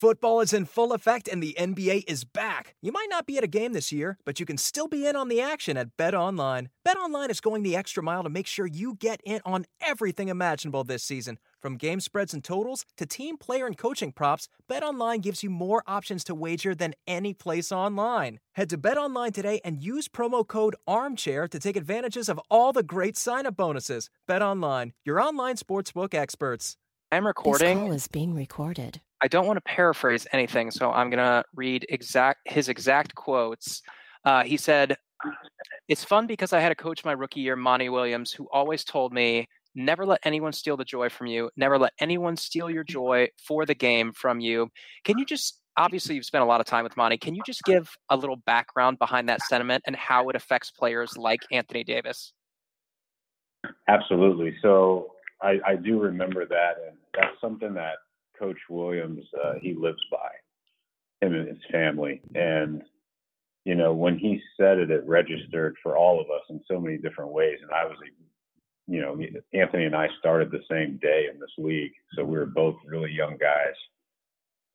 Football 0.00 0.40
is 0.40 0.52
in 0.52 0.66
full 0.66 0.92
effect 0.92 1.28
and 1.28 1.42
the 1.42 1.56
NBA 1.58 2.04
is 2.06 2.24
back. 2.24 2.74
You 2.82 2.92
might 2.92 3.08
not 3.08 3.26
be 3.26 3.38
at 3.38 3.44
a 3.44 3.48
game 3.48 3.72
this 3.72 3.92
year, 3.92 4.18
but 4.24 4.38
you 4.38 4.46
can 4.46 4.58
still 4.58 4.88
be 4.88 5.06
in 5.06 5.16
on 5.16 5.28
the 5.28 5.40
action 5.40 5.76
at 5.76 5.96
Bet 5.96 6.14
Online. 6.14 6.68
Bet 6.84 6.96
Online 6.96 7.30
is 7.30 7.40
going 7.40 7.62
the 7.62 7.76
extra 7.76 8.02
mile 8.02 8.22
to 8.22 8.28
make 8.28 8.46
sure 8.46 8.66
you 8.66 8.94
get 8.94 9.20
in 9.24 9.40
on 9.44 9.64
everything 9.80 10.28
imaginable 10.28 10.84
this 10.84 11.02
season. 11.02 11.38
From 11.60 11.76
game 11.76 12.00
spreads 12.00 12.34
and 12.34 12.44
totals 12.44 12.84
to 12.96 13.06
team 13.06 13.38
player 13.38 13.66
and 13.66 13.76
coaching 13.76 14.12
props, 14.12 14.48
BetOnline 14.70 15.20
gives 15.20 15.42
you 15.42 15.50
more 15.50 15.82
options 15.86 16.22
to 16.24 16.34
wager 16.34 16.74
than 16.74 16.94
any 17.06 17.34
place 17.34 17.72
online. 17.72 18.38
Head 18.52 18.70
to 18.70 18.78
BetOnline 18.78 19.32
today 19.32 19.60
and 19.64 19.82
use 19.82 20.06
promo 20.06 20.46
code 20.46 20.76
ARMCHAIR 20.86 21.48
to 21.48 21.58
take 21.58 21.76
advantages 21.76 22.28
of 22.28 22.40
all 22.50 22.72
the 22.72 22.82
great 22.82 23.16
sign-up 23.16 23.56
bonuses. 23.56 24.10
BetOnline, 24.28 24.92
your 25.04 25.20
online 25.20 25.56
sportsbook 25.56 26.14
experts. 26.14 26.76
I'm 27.12 27.26
recording. 27.26 27.78
This 27.78 27.84
call 27.84 27.92
is 27.92 28.08
being 28.08 28.34
recorded. 28.34 29.00
I 29.22 29.28
don't 29.28 29.46
want 29.46 29.56
to 29.56 29.62
paraphrase 29.62 30.26
anything, 30.32 30.70
so 30.70 30.90
I'm 30.92 31.08
going 31.10 31.24
to 31.24 31.44
read 31.54 31.86
exact 31.88 32.40
his 32.44 32.68
exact 32.68 33.14
quotes. 33.14 33.82
Uh, 34.24 34.42
he 34.42 34.56
said, 34.56 34.96
"It's 35.88 36.04
fun 36.04 36.26
because 36.26 36.52
I 36.52 36.60
had 36.60 36.72
a 36.72 36.76
coach 36.76 37.04
my 37.04 37.12
rookie 37.12 37.40
year, 37.40 37.56
Monty 37.56 37.88
Williams, 37.88 38.32
who 38.32 38.48
always 38.52 38.84
told 38.84 39.12
me." 39.12 39.48
Never 39.78 40.06
let 40.06 40.20
anyone 40.24 40.54
steal 40.54 40.78
the 40.78 40.86
joy 40.86 41.10
from 41.10 41.26
you. 41.26 41.50
Never 41.54 41.78
let 41.78 41.92
anyone 42.00 42.34
steal 42.34 42.70
your 42.70 42.82
joy 42.82 43.28
for 43.36 43.66
the 43.66 43.74
game 43.74 44.10
from 44.14 44.40
you. 44.40 44.70
Can 45.04 45.18
you 45.18 45.26
just 45.26 45.60
obviously 45.76 46.14
you've 46.14 46.24
spent 46.24 46.42
a 46.42 46.46
lot 46.46 46.60
of 46.60 46.66
time 46.66 46.84
with 46.84 46.96
Monty. 46.96 47.18
Can 47.18 47.34
you 47.34 47.42
just 47.44 47.62
give 47.64 47.94
a 48.08 48.16
little 48.16 48.36
background 48.36 48.98
behind 48.98 49.28
that 49.28 49.42
sentiment 49.42 49.82
and 49.86 49.94
how 49.94 50.28
it 50.28 50.36
affects 50.36 50.70
players 50.70 51.16
like 51.16 51.40
Anthony 51.52 51.84
Davis? 51.84 52.32
Absolutely. 53.88 54.56
So 54.62 55.12
I, 55.42 55.58
I 55.66 55.76
do 55.76 56.00
remember 56.00 56.46
that, 56.46 56.74
and 56.86 56.96
that's 57.14 57.40
something 57.40 57.74
that 57.74 57.96
Coach 58.38 58.58
Williams 58.68 59.24
uh, 59.44 59.54
he 59.60 59.74
lives 59.74 60.02
by 60.10 60.30
him 61.20 61.34
and 61.34 61.48
his 61.48 61.58
family. 61.70 62.20
And 62.34 62.82
you 63.64 63.74
know, 63.74 63.92
when 63.92 64.16
he 64.18 64.40
said 64.58 64.78
it, 64.78 64.90
it 64.90 65.06
registered 65.06 65.74
for 65.82 65.96
all 65.96 66.20
of 66.20 66.26
us 66.30 66.42
in 66.50 66.60
so 66.70 66.80
many 66.80 66.98
different 66.98 67.32
ways. 67.32 67.58
And 67.62 67.72
I 67.72 67.84
was 67.84 67.96
you 68.88 69.00
know, 69.00 69.18
Anthony 69.52 69.84
and 69.84 69.96
I 69.96 70.08
started 70.18 70.50
the 70.50 70.62
same 70.70 70.98
day 71.02 71.26
in 71.32 71.40
this 71.40 71.50
league, 71.58 71.92
so 72.14 72.24
we 72.24 72.38
were 72.38 72.46
both 72.46 72.76
really 72.86 73.10
young 73.10 73.36
guys. 73.36 73.74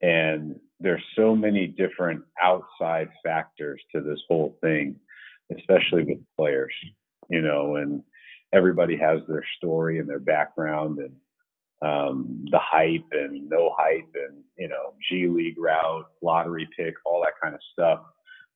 And 0.01 0.59
there's 0.79 1.03
so 1.15 1.35
many 1.35 1.67
different 1.67 2.23
outside 2.41 3.07
factors 3.23 3.81
to 3.93 4.01
this 4.01 4.19
whole 4.27 4.57
thing, 4.61 4.97
especially 5.57 6.03
with 6.03 6.17
players, 6.35 6.73
you 7.29 7.41
know, 7.41 7.77
and 7.77 8.03
everybody 8.53 8.97
has 8.97 9.21
their 9.27 9.43
story 9.57 9.99
and 9.99 10.09
their 10.09 10.19
background 10.19 10.99
and 10.99 11.15
um, 11.81 12.45
the 12.51 12.59
hype 12.59 13.05
and 13.11 13.49
no 13.49 13.73
hype 13.77 14.13
and, 14.13 14.43
you 14.57 14.67
know, 14.67 14.93
G 15.09 15.27
League 15.27 15.57
route, 15.57 16.05
lottery 16.21 16.67
pick, 16.77 16.93
all 17.05 17.21
that 17.21 17.33
kind 17.41 17.55
of 17.55 17.61
stuff. 17.73 18.01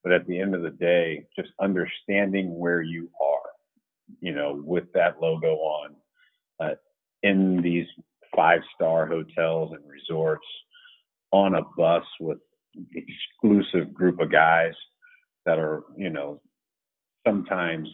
But 0.03 0.13
at 0.13 0.27
the 0.27 0.39
end 0.39 0.53
of 0.53 0.61
the 0.61 0.69
day, 0.69 1.25
just 1.35 1.49
understanding 1.59 2.59
where 2.59 2.81
you 2.81 3.09
are 3.19 3.49
you 4.19 4.33
know, 4.33 4.61
with 4.63 4.91
that 4.93 5.21
logo 5.21 5.55
on 5.55 5.95
uh, 6.59 6.75
in 7.23 7.61
these 7.61 7.87
five 8.35 8.61
star 8.73 9.05
hotels 9.05 9.71
and 9.73 9.83
resorts 9.89 10.45
on 11.31 11.55
a 11.55 11.61
bus 11.77 12.03
with 12.19 12.37
exclusive 12.93 13.93
group 13.93 14.19
of 14.19 14.31
guys 14.31 14.73
that 15.45 15.59
are, 15.59 15.83
you 15.97 16.09
know, 16.09 16.41
sometimes 17.25 17.89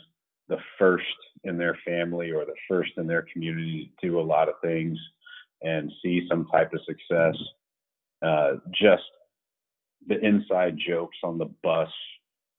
the 0.51 0.59
first 0.77 1.05
in 1.45 1.57
their 1.57 1.79
family 1.85 2.29
or 2.31 2.45
the 2.45 2.53
first 2.67 2.91
in 2.97 3.07
their 3.07 3.25
community 3.33 3.91
to 3.99 4.09
do 4.09 4.19
a 4.19 4.21
lot 4.21 4.49
of 4.49 4.55
things 4.61 4.99
and 5.63 5.91
see 6.03 6.27
some 6.29 6.45
type 6.51 6.71
of 6.73 6.81
success. 6.85 7.35
Uh, 8.21 8.57
just 8.71 9.01
the 10.07 10.19
inside 10.19 10.77
jokes 10.77 11.17
on 11.23 11.37
the 11.37 11.49
bus 11.63 11.89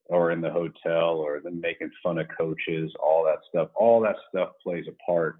or 0.07 0.31
in 0.33 0.41
the 0.41 0.51
hotel 0.51 1.17
or 1.17 1.41
them 1.41 1.61
making 1.61 1.91
fun 2.03 2.19
of 2.19 2.27
coaches, 2.37 2.91
all 3.01 3.25
that 3.25 3.39
stuff. 3.49 3.69
All 3.75 4.01
that 4.01 4.17
stuff 4.31 4.51
plays 4.63 4.87
a 4.89 5.11
part 5.11 5.37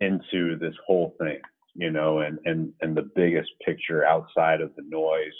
into 0.00 0.58
this 0.58 0.74
whole 0.86 1.14
thing, 1.20 1.40
you 1.74 1.90
know, 1.90 2.20
and 2.20 2.38
and 2.46 2.72
and 2.80 2.96
the 2.96 3.10
biggest 3.14 3.50
picture 3.64 4.06
outside 4.06 4.62
of 4.62 4.74
the 4.76 4.84
noise 4.88 5.38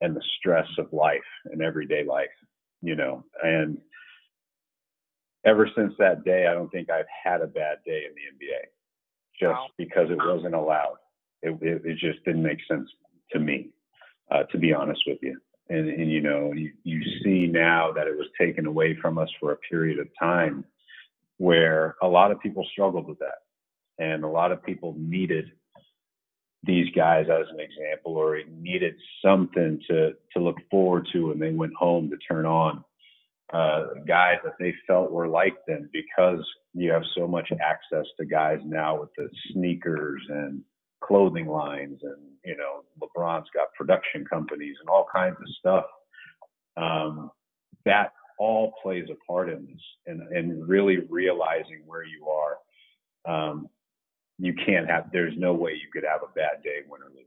and 0.00 0.16
the 0.16 0.24
stress 0.38 0.68
of 0.78 0.92
life 0.92 1.20
and 1.44 1.62
everyday 1.62 2.04
life, 2.04 2.26
you 2.80 2.96
know. 2.96 3.22
And 3.42 3.78
ever 5.44 5.68
since 5.76 5.92
that 5.98 6.24
day, 6.24 6.46
I 6.46 6.54
don't 6.54 6.70
think 6.70 6.90
I've 6.90 7.06
had 7.24 7.40
a 7.40 7.46
bad 7.46 7.78
day 7.84 8.04
in 8.08 8.14
the 8.14 8.46
NBA, 8.46 8.60
just 9.38 9.58
wow. 9.60 9.66
because 9.76 10.10
it 10.10 10.18
wasn't 10.18 10.54
allowed. 10.54 10.96
It, 11.42 11.58
it, 11.60 11.82
it 11.84 11.98
just 11.98 12.24
didn't 12.24 12.42
make 12.42 12.58
sense 12.68 12.88
to 13.32 13.38
me, 13.38 13.70
uh, 14.30 14.44
to 14.44 14.58
be 14.58 14.72
honest 14.72 15.02
with 15.06 15.18
you 15.22 15.38
and, 15.68 15.88
and 15.88 16.10
you 16.10 16.20
know 16.20 16.52
you, 16.52 16.72
you 16.82 17.02
see 17.22 17.46
now 17.46 17.92
that 17.92 18.06
it 18.06 18.16
was 18.16 18.26
taken 18.38 18.66
away 18.66 18.96
from 19.00 19.18
us 19.18 19.28
for 19.40 19.52
a 19.52 19.56
period 19.56 19.98
of 19.98 20.08
time 20.18 20.64
where 21.38 21.96
a 22.02 22.06
lot 22.06 22.30
of 22.30 22.40
people 22.40 22.66
struggled 22.72 23.06
with 23.06 23.18
that 23.18 23.42
and 23.98 24.24
a 24.24 24.28
lot 24.28 24.52
of 24.52 24.62
people 24.62 24.94
needed 24.98 25.52
these 26.64 26.88
guys 26.94 27.26
as 27.30 27.46
an 27.50 27.60
example 27.60 28.16
or 28.16 28.38
needed 28.60 28.94
something 29.24 29.80
to 29.88 30.12
to 30.32 30.42
look 30.42 30.56
forward 30.70 31.06
to 31.12 31.28
when 31.28 31.38
they 31.38 31.50
went 31.50 31.74
home 31.74 32.10
to 32.10 32.16
turn 32.16 32.46
on 32.46 32.84
uh, 33.52 33.84
guys 34.06 34.38
that 34.44 34.54
they 34.58 34.74
felt 34.86 35.12
were 35.12 35.28
like 35.28 35.54
them 35.66 35.88
because 35.92 36.44
you 36.72 36.90
have 36.90 37.02
so 37.16 37.26
much 37.26 37.50
access 37.60 38.06
to 38.18 38.24
guys 38.24 38.58
now 38.64 39.00
with 39.00 39.10
the 39.16 39.28
sneakers 39.52 40.22
and 40.28 40.62
clothing 41.02 41.46
lines 41.46 42.00
and 42.02 42.22
you 42.44 42.56
know 42.56 42.82
LeBron's 43.00 43.48
got 43.54 43.72
production 43.74 44.24
companies 44.24 44.76
and 44.80 44.88
all 44.88 45.06
kinds 45.12 45.36
of 45.38 45.46
stuff. 45.58 45.84
Um, 46.76 47.30
that 47.84 48.12
all 48.38 48.72
plays 48.82 49.06
a 49.10 49.32
part 49.32 49.50
in 49.50 49.66
this, 49.66 49.82
and 50.06 50.22
and 50.32 50.66
really 50.66 50.98
realizing 51.08 51.82
where 51.86 52.04
you 52.04 52.26
are. 52.28 52.56
Um, 53.26 53.68
you 54.38 54.54
can't 54.54 54.88
have. 54.88 55.10
There's 55.12 55.34
no 55.36 55.52
way 55.52 55.72
you 55.72 55.88
could 55.92 56.08
have 56.08 56.22
a 56.22 56.32
bad 56.34 56.62
day, 56.64 56.78
win 56.88 57.02
or 57.02 57.10
lose. 57.14 57.26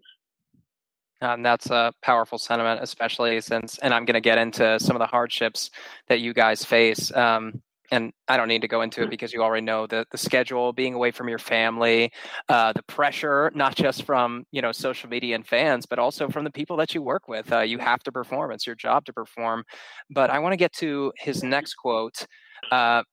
And 1.21 1.43
that's 1.43 1.69
a 1.71 1.91
powerful 2.03 2.37
sentiment, 2.37 2.81
especially 2.83 3.41
since, 3.41 3.79
and 3.79 3.93
I'm 3.93 4.05
going 4.05 4.13
to 4.15 4.21
get 4.21 4.37
into 4.37 4.79
some 4.79 4.95
of 4.95 4.99
the 4.99 5.07
hardships 5.07 5.71
that 6.07 6.19
you 6.19 6.33
guys 6.33 6.63
face. 6.63 7.11
Um, 7.15 7.61
and 7.91 8.11
I 8.27 8.37
don't 8.37 8.49
need 8.49 8.61
to 8.61 8.67
go 8.67 8.81
into 8.81 9.01
it 9.01 9.09
because 9.09 9.33
you 9.33 9.41
already 9.41 9.65
know 9.65 9.87
the 9.87 10.05
the 10.11 10.17
schedule, 10.17 10.73
being 10.73 10.93
away 10.93 11.11
from 11.11 11.29
your 11.29 11.39
family, 11.39 12.11
uh, 12.49 12.73
the 12.73 12.83
pressure, 12.83 13.51
not 13.55 13.75
just 13.75 14.03
from 14.03 14.45
you 14.51 14.61
know 14.61 14.71
social 14.71 15.09
media 15.09 15.35
and 15.35 15.47
fans, 15.47 15.85
but 15.85 15.99
also 15.99 16.27
from 16.29 16.43
the 16.43 16.51
people 16.51 16.77
that 16.77 16.93
you 16.93 17.01
work 17.01 17.27
with. 17.27 17.51
Uh, 17.51 17.61
you 17.61 17.77
have 17.79 18.03
to 18.03 18.11
perform; 18.11 18.51
it's 18.51 18.67
your 18.67 18.75
job 18.75 19.05
to 19.05 19.13
perform. 19.13 19.63
But 20.09 20.29
I 20.29 20.39
want 20.39 20.53
to 20.53 20.57
get 20.57 20.73
to 20.73 21.13
his 21.17 21.43
next 21.43 21.75
quote. 21.75 22.25
Uh, 22.71 23.03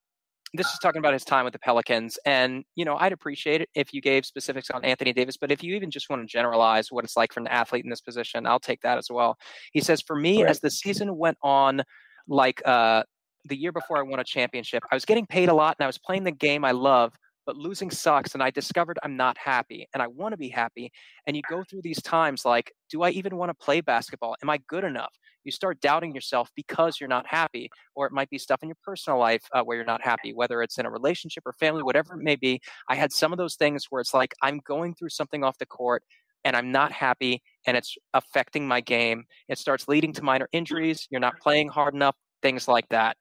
this 0.54 0.68
is 0.68 0.78
talking 0.78 1.00
about 1.00 1.12
his 1.12 1.24
time 1.24 1.44
with 1.44 1.52
the 1.52 1.58
Pelicans. 1.58 2.16
And, 2.24 2.64
you 2.76 2.84
know, 2.84 2.96
I'd 2.96 3.12
appreciate 3.12 3.60
it 3.60 3.68
if 3.74 3.92
you 3.92 4.00
gave 4.00 4.24
specifics 4.24 4.70
on 4.70 4.84
Anthony 4.84 5.12
Davis, 5.12 5.36
but 5.36 5.50
if 5.50 5.64
you 5.64 5.74
even 5.74 5.90
just 5.90 6.08
want 6.08 6.22
to 6.22 6.26
generalize 6.26 6.92
what 6.92 7.04
it's 7.04 7.16
like 7.16 7.32
for 7.32 7.40
an 7.40 7.48
athlete 7.48 7.84
in 7.84 7.90
this 7.90 8.00
position, 8.00 8.46
I'll 8.46 8.60
take 8.60 8.80
that 8.82 8.96
as 8.96 9.08
well. 9.10 9.36
He 9.72 9.80
says, 9.80 10.00
for 10.00 10.14
me, 10.14 10.42
right. 10.42 10.50
as 10.50 10.60
the 10.60 10.70
season 10.70 11.16
went 11.16 11.38
on, 11.42 11.82
like 12.28 12.62
uh, 12.64 13.02
the 13.44 13.56
year 13.56 13.72
before 13.72 13.98
I 13.98 14.02
won 14.02 14.20
a 14.20 14.24
championship, 14.24 14.84
I 14.90 14.94
was 14.94 15.04
getting 15.04 15.26
paid 15.26 15.48
a 15.48 15.54
lot 15.54 15.74
and 15.78 15.84
I 15.84 15.88
was 15.88 15.98
playing 15.98 16.22
the 16.22 16.30
game 16.30 16.64
I 16.64 16.70
love, 16.70 17.14
but 17.46 17.56
losing 17.56 17.90
sucks. 17.90 18.34
And 18.34 18.42
I 18.42 18.50
discovered 18.50 18.96
I'm 19.02 19.16
not 19.16 19.36
happy 19.36 19.88
and 19.92 20.00
I 20.00 20.06
want 20.06 20.34
to 20.34 20.38
be 20.38 20.50
happy. 20.50 20.92
And 21.26 21.36
you 21.36 21.42
go 21.50 21.64
through 21.68 21.82
these 21.82 22.00
times 22.00 22.44
like, 22.44 22.72
do 22.90 23.02
I 23.02 23.10
even 23.10 23.36
want 23.36 23.50
to 23.50 23.54
play 23.54 23.80
basketball? 23.80 24.36
Am 24.40 24.48
I 24.48 24.58
good 24.68 24.84
enough? 24.84 25.12
You 25.44 25.52
start 25.52 25.80
doubting 25.80 26.14
yourself 26.14 26.50
because 26.54 27.00
you're 27.00 27.08
not 27.08 27.26
happy 27.26 27.70
or 27.94 28.06
it 28.06 28.12
might 28.12 28.30
be 28.30 28.38
stuff 28.38 28.62
in 28.62 28.68
your 28.68 28.76
personal 28.82 29.18
life 29.18 29.42
uh, 29.52 29.62
where 29.62 29.76
you're 29.76 29.86
not 29.86 30.02
happy 30.02 30.32
whether 30.32 30.62
it's 30.62 30.78
in 30.78 30.86
a 30.86 30.90
relationship 30.90 31.42
or 31.46 31.52
family 31.52 31.82
whatever 31.82 32.14
it 32.14 32.22
may 32.22 32.36
be. 32.36 32.60
I 32.88 32.94
had 32.94 33.12
some 33.12 33.32
of 33.32 33.38
those 33.38 33.56
things 33.56 33.86
where 33.90 34.00
it's 34.00 34.14
like 34.14 34.34
i'm 34.42 34.60
going 34.66 34.94
through 34.94 35.10
something 35.10 35.44
off 35.44 35.58
the 35.58 35.66
court 35.66 36.02
and 36.44 36.56
i'm 36.56 36.72
not 36.72 36.92
happy 36.92 37.42
and 37.66 37.76
it's 37.76 37.96
affecting 38.12 38.66
my 38.68 38.80
game. 38.80 39.24
It 39.48 39.58
starts 39.58 39.88
leading 39.88 40.12
to 40.14 40.22
minor 40.22 40.48
injuries 40.52 41.06
you're 41.10 41.20
not 41.20 41.38
playing 41.40 41.68
hard 41.68 41.94
enough 41.94 42.16
things 42.42 42.68
like 42.68 42.88
that. 42.90 43.16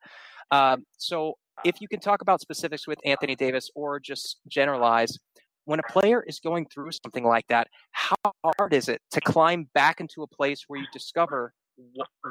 Um, 0.51 0.85
so 0.97 1.35
if 1.63 1.79
you 1.81 1.87
can 1.87 1.99
talk 1.99 2.21
about 2.21 2.41
specifics 2.41 2.87
with 2.87 2.99
anthony 3.05 3.35
davis 3.35 3.69
or 3.75 3.99
just 3.99 4.39
generalize 4.47 5.17
when 5.65 5.79
a 5.79 5.83
player 5.83 6.23
is 6.27 6.39
going 6.39 6.65
through 6.65 6.91
something 6.91 7.23
like 7.23 7.47
that, 7.47 7.67
how 7.91 8.15
hard 8.57 8.73
is 8.73 8.89
it 8.89 9.01
to 9.11 9.21
climb 9.21 9.69
back 9.73 9.99
into 9.99 10.23
a 10.23 10.27
place 10.27 10.65
where 10.67 10.79
you 10.79 10.85
discover 10.91 11.53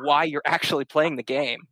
why 0.02 0.24
you're 0.24 0.42
actually 0.44 0.85
playing 0.85 1.16
the 1.16 1.22
game. 1.22 1.66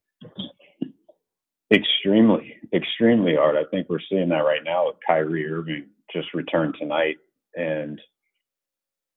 Extremely, 1.72 2.56
extremely 2.74 3.36
hard. 3.36 3.56
I 3.56 3.64
think 3.70 3.88
we're 3.88 4.00
seeing 4.08 4.28
that 4.30 4.44
right 4.44 4.64
now 4.64 4.86
with 4.86 4.96
Kyrie 5.06 5.46
Irving 5.46 5.86
just 6.12 6.34
returned 6.34 6.74
tonight 6.78 7.16
and 7.54 8.00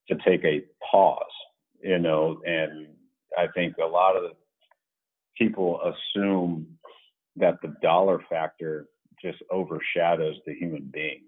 to 0.08 0.16
take 0.26 0.44
a 0.44 0.64
pause, 0.92 1.24
you 1.82 1.98
know, 1.98 2.42
and 2.46 2.88
I 3.38 3.48
think 3.56 3.76
a 3.78 3.86
lot 3.86 4.16
of 4.16 4.32
people 5.38 5.80
assume 5.82 6.68
that 7.38 7.56
the 7.62 7.76
dollar 7.82 8.24
factor 8.30 8.88
just 9.22 9.40
overshadows 9.50 10.36
the 10.46 10.54
human 10.54 10.90
being, 10.94 11.22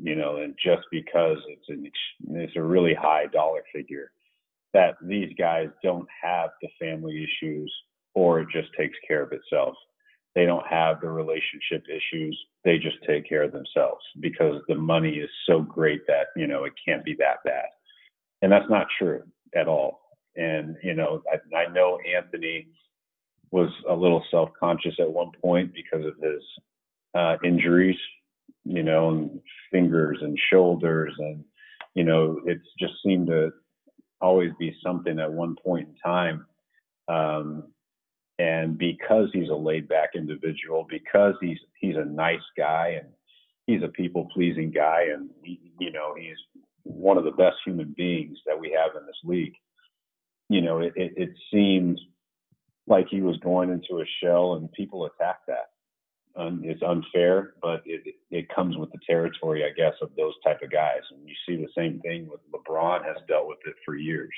you 0.00 0.16
know, 0.16 0.36
and 0.36 0.54
just 0.64 0.82
because 0.90 1.38
it's 1.48 1.68
an 1.68 1.88
it's 2.30 2.56
a 2.56 2.62
really 2.62 2.94
high 2.94 3.26
dollar 3.32 3.62
figure, 3.72 4.10
that 4.76 4.96
these 5.00 5.32
guys 5.38 5.68
don't 5.82 6.06
have 6.22 6.50
the 6.60 6.68
family 6.78 7.24
issues 7.24 7.72
or 8.14 8.40
it 8.40 8.48
just 8.52 8.68
takes 8.78 8.96
care 9.08 9.22
of 9.22 9.32
itself. 9.32 9.74
They 10.34 10.44
don't 10.44 10.66
have 10.66 11.00
the 11.00 11.08
relationship 11.08 11.82
issues. 11.88 12.38
They 12.62 12.76
just 12.76 12.98
take 13.08 13.26
care 13.26 13.42
of 13.44 13.52
themselves 13.52 14.04
because 14.20 14.60
the 14.68 14.74
money 14.74 15.14
is 15.14 15.30
so 15.46 15.62
great 15.62 16.06
that, 16.08 16.26
you 16.36 16.46
know, 16.46 16.64
it 16.64 16.74
can't 16.86 17.02
be 17.06 17.16
that 17.18 17.38
bad. 17.42 17.64
And 18.42 18.52
that's 18.52 18.68
not 18.68 18.86
true 18.98 19.22
at 19.54 19.66
all. 19.66 19.98
And, 20.36 20.76
you 20.82 20.92
know, 20.92 21.22
I, 21.32 21.56
I 21.56 21.72
know 21.72 21.98
Anthony 22.14 22.66
was 23.50 23.70
a 23.88 23.94
little 23.94 24.22
self 24.30 24.50
conscious 24.60 24.96
at 25.00 25.10
one 25.10 25.30
point 25.42 25.72
because 25.72 26.04
of 26.04 26.22
his 26.22 26.42
uh, 27.14 27.36
injuries, 27.42 27.96
you 28.64 28.82
know, 28.82 29.08
and 29.08 29.40
fingers 29.72 30.18
and 30.20 30.38
shoulders. 30.50 31.14
And, 31.18 31.42
you 31.94 32.04
know, 32.04 32.42
it's 32.44 32.68
just 32.78 32.92
seemed 33.02 33.28
to 33.28 33.52
always 34.20 34.52
be 34.58 34.76
something 34.82 35.18
at 35.18 35.32
one 35.32 35.56
point 35.56 35.88
in 35.88 35.94
time. 36.04 36.46
Um, 37.08 37.64
and 38.38 38.76
because 38.76 39.28
he's 39.32 39.48
a 39.48 39.54
laid 39.54 39.88
back 39.88 40.10
individual, 40.14 40.86
because 40.88 41.34
he's 41.40 41.58
he's 41.80 41.96
a 41.96 42.04
nice 42.04 42.44
guy 42.56 42.98
and 43.00 43.08
he's 43.66 43.82
a 43.82 43.88
people 43.88 44.28
pleasing 44.32 44.70
guy, 44.70 45.06
and 45.14 45.30
he, 45.42 45.72
you 45.80 45.90
know 45.90 46.14
he's 46.14 46.36
one 46.82 47.16
of 47.16 47.24
the 47.24 47.30
best 47.30 47.56
human 47.64 47.94
beings 47.96 48.38
that 48.46 48.58
we 48.58 48.70
have 48.70 49.00
in 49.00 49.06
this 49.06 49.16
league. 49.24 49.54
You 50.48 50.60
know, 50.60 50.80
it, 50.80 50.92
it, 50.96 51.14
it 51.16 51.30
seemed 51.52 51.98
like 52.86 53.06
he 53.10 53.20
was 53.20 53.36
going 53.38 53.70
into 53.70 54.02
a 54.02 54.06
shell, 54.22 54.54
and 54.54 54.70
people 54.72 55.06
attacked 55.06 55.46
that 55.48 55.70
um, 56.36 56.60
it's 56.64 56.82
unfair, 56.82 57.54
but 57.62 57.82
it 57.86 58.14
it 58.30 58.48
comes 58.54 58.76
with 58.76 58.92
the 58.92 58.98
territory, 59.08 59.64
I 59.64 59.70
guess, 59.74 59.94
of 60.02 60.10
those 60.16 60.34
type 60.44 60.60
of 60.62 60.70
guys. 60.70 61.00
And 61.10 61.26
you 61.26 61.34
see 61.46 61.56
the 61.56 61.72
same 61.76 62.00
thing 62.00 62.28
with 62.28 62.40
LeBron 62.52 63.04
has 63.04 63.16
dealt 63.26 63.48
with 63.48 63.58
it 63.66 63.74
for 63.84 63.96
years, 63.96 64.34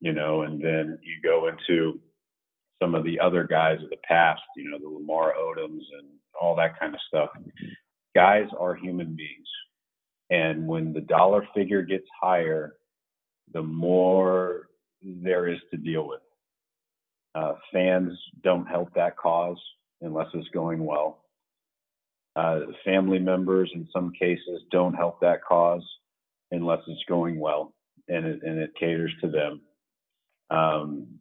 you 0.00 0.12
know. 0.12 0.42
And 0.42 0.62
then 0.62 0.98
you 1.02 1.20
go 1.22 1.48
into 1.48 2.00
some 2.82 2.94
of 2.94 3.04
the 3.04 3.20
other 3.20 3.44
guys 3.44 3.78
of 3.82 3.90
the 3.90 3.98
past, 4.08 4.42
you 4.56 4.68
know, 4.68 4.78
the 4.78 4.88
Lamar 4.88 5.34
Odoms 5.38 5.84
and 5.98 6.08
all 6.40 6.56
that 6.56 6.78
kind 6.78 6.94
of 6.94 7.00
stuff. 7.06 7.30
Guys 8.14 8.48
are 8.58 8.74
human 8.74 9.14
beings, 9.14 9.48
and 10.30 10.66
when 10.66 10.92
the 10.92 11.02
dollar 11.02 11.46
figure 11.54 11.82
gets 11.82 12.06
higher, 12.20 12.74
the 13.52 13.62
more 13.62 14.68
there 15.02 15.46
is 15.46 15.60
to 15.70 15.76
deal 15.76 16.08
with. 16.08 16.20
Uh, 17.36 17.52
fans 17.72 18.18
don't 18.42 18.66
help 18.66 18.92
that 18.94 19.16
cause 19.16 19.58
unless 20.00 20.28
it's 20.34 20.48
going 20.48 20.84
well. 20.84 21.22
Uh, 22.34 22.60
family 22.84 23.18
members, 23.18 23.70
in 23.74 23.88
some 23.92 24.12
cases, 24.18 24.62
don't 24.70 24.94
help 24.94 25.20
that 25.20 25.42
cause 25.42 25.84
unless 26.50 26.80
it's 26.86 27.04
going 27.08 27.40
well 27.40 27.72
and 28.08 28.26
it, 28.26 28.40
and 28.42 28.58
it 28.58 28.70
caters 28.78 29.12
to 29.20 29.28
them. 29.28 29.60
Um, 30.50 31.18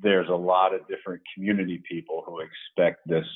there's 0.00 0.28
a 0.28 0.34
lot 0.34 0.74
of 0.74 0.86
different 0.88 1.22
community 1.34 1.82
people 1.88 2.22
who 2.26 2.40
expect 2.40 3.06
this 3.06 3.26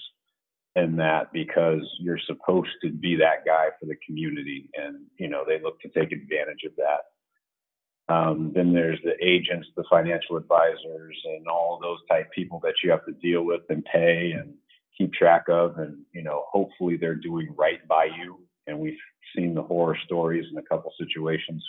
and 0.74 0.98
that 0.98 1.32
because 1.32 1.82
you're 2.00 2.20
supposed 2.26 2.70
to 2.82 2.90
be 2.90 3.16
that 3.16 3.44
guy 3.44 3.66
for 3.78 3.86
the 3.86 3.96
community 4.06 4.70
and 4.74 5.04
you 5.18 5.28
know 5.28 5.44
they 5.46 5.60
look 5.60 5.80
to 5.80 5.88
take 5.88 6.12
advantage 6.12 6.62
of 6.66 6.72
that 6.76 8.14
um, 8.14 8.52
then 8.54 8.72
there's 8.72 8.98
the 9.04 9.14
agents 9.22 9.68
the 9.76 9.84
financial 9.90 10.36
advisors 10.36 11.16
and 11.24 11.46
all 11.46 11.78
those 11.80 11.98
type 12.10 12.30
people 12.32 12.60
that 12.62 12.74
you 12.82 12.90
have 12.90 13.04
to 13.04 13.12
deal 13.12 13.42
with 13.42 13.60
and 13.68 13.84
pay 13.84 14.32
and 14.32 14.54
keep 15.02 15.12
track 15.12 15.44
of 15.48 15.78
and 15.78 15.98
you 16.12 16.22
know 16.22 16.44
hopefully 16.50 16.96
they're 16.96 17.14
doing 17.14 17.54
right 17.56 17.86
by 17.88 18.04
you. 18.04 18.38
And 18.66 18.78
we've 18.78 18.98
seen 19.34 19.54
the 19.54 19.62
horror 19.62 19.98
stories 20.04 20.44
in 20.50 20.58
a 20.58 20.62
couple 20.62 20.92
situations 20.98 21.64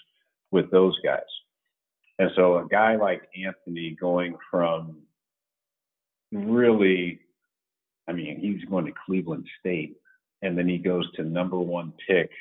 with 0.52 0.70
those 0.70 0.96
guys. 1.04 1.22
And 2.20 2.30
so 2.36 2.60
a 2.60 2.68
guy 2.68 2.96
like 2.96 3.24
anthony 3.44 3.98
going 4.00 4.36
from 4.50 4.98
really 6.32 7.20
i 8.08 8.12
mean 8.12 8.40
he's 8.40 8.68
going 8.68 8.86
to 8.86 8.92
cleveland 9.06 9.46
state 9.60 9.96
and 10.42 10.58
then 10.58 10.68
he 10.68 10.80
goes 10.80 11.06
to 11.12 11.24
number 11.24 11.60
one 11.60 11.94
pick 12.08 12.32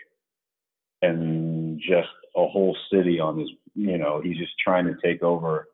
and 1.02 1.78
just 1.78 2.08
a 2.36 2.46
whole 2.48 2.74
city 2.90 3.20
on 3.20 3.38
his 3.38 3.50
you 3.74 3.98
know 3.98 4.22
he's 4.22 4.38
just 4.38 4.52
trying 4.64 4.86
to 4.86 4.96
take 5.02 5.22
over 5.22 5.68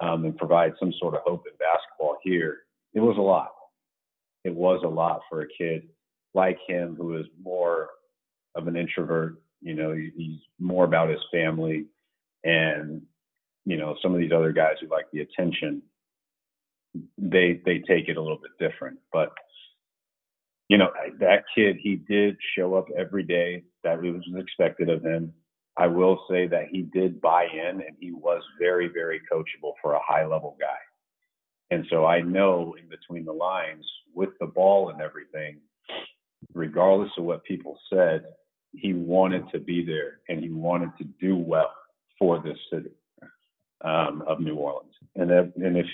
um, 0.00 0.24
and 0.24 0.36
provide 0.36 0.74
some 0.78 0.92
sort 1.00 1.14
of 1.14 1.22
hope 1.24 1.44
in 1.46 1.52
basketball 1.58 2.18
here. 2.22 2.58
It 2.94 3.00
was 3.00 3.16
a 3.18 3.22
lot 3.22 3.55
it 4.46 4.54
was 4.54 4.80
a 4.84 4.88
lot 4.88 5.22
for 5.28 5.42
a 5.42 5.48
kid 5.58 5.88
like 6.34 6.58
him 6.68 6.94
who 6.96 7.16
is 7.16 7.26
more 7.42 7.88
of 8.54 8.68
an 8.68 8.76
introvert. 8.76 9.42
You 9.60 9.74
know, 9.74 9.92
he's 9.92 10.38
more 10.60 10.84
about 10.84 11.10
his 11.10 11.18
family, 11.32 11.86
and 12.44 13.02
you 13.64 13.76
know, 13.76 13.96
some 14.00 14.14
of 14.14 14.20
these 14.20 14.30
other 14.32 14.52
guys 14.52 14.76
who 14.80 14.86
like 14.88 15.06
the 15.12 15.20
attention, 15.20 15.82
they 17.18 17.60
they 17.64 17.78
take 17.80 18.08
it 18.08 18.16
a 18.16 18.22
little 18.22 18.38
bit 18.38 18.52
different. 18.60 18.98
But 19.12 19.32
you 20.68 20.78
know, 20.78 20.90
that 21.18 21.44
kid, 21.52 21.76
he 21.82 21.96
did 21.96 22.36
show 22.56 22.74
up 22.74 22.86
every 22.96 23.24
day. 23.24 23.64
That 23.82 24.00
was 24.00 24.22
expected 24.36 24.88
of 24.88 25.02
him. 25.02 25.32
I 25.76 25.88
will 25.88 26.24
say 26.30 26.46
that 26.46 26.68
he 26.70 26.82
did 26.82 27.20
buy 27.20 27.46
in, 27.52 27.80
and 27.80 27.96
he 27.98 28.12
was 28.12 28.42
very, 28.60 28.88
very 28.88 29.20
coachable 29.30 29.72
for 29.82 29.94
a 29.94 30.00
high 30.06 30.24
level 30.24 30.56
guy. 30.60 30.78
And 31.70 31.84
so 31.90 32.06
I 32.06 32.20
know 32.20 32.76
in 32.80 32.88
between 32.88 33.24
the 33.24 33.32
lines 33.32 33.84
with 34.16 34.30
the 34.40 34.46
ball 34.46 34.88
and 34.88 35.00
everything, 35.00 35.58
regardless 36.54 37.10
of 37.18 37.24
what 37.24 37.44
people 37.44 37.78
said, 37.92 38.24
he 38.72 38.94
wanted 38.94 39.44
to 39.52 39.60
be 39.60 39.84
there 39.84 40.20
and 40.28 40.42
he 40.42 40.50
wanted 40.50 40.90
to 40.98 41.04
do 41.20 41.36
well 41.36 41.72
for 42.18 42.42
this 42.42 42.58
city 42.72 42.90
um, 43.84 44.24
of 44.26 44.40
New 44.40 44.56
Orleans. 44.56 44.94
And 45.14 45.30
if, 45.30 45.54
and 45.56 45.76
if 45.76 45.86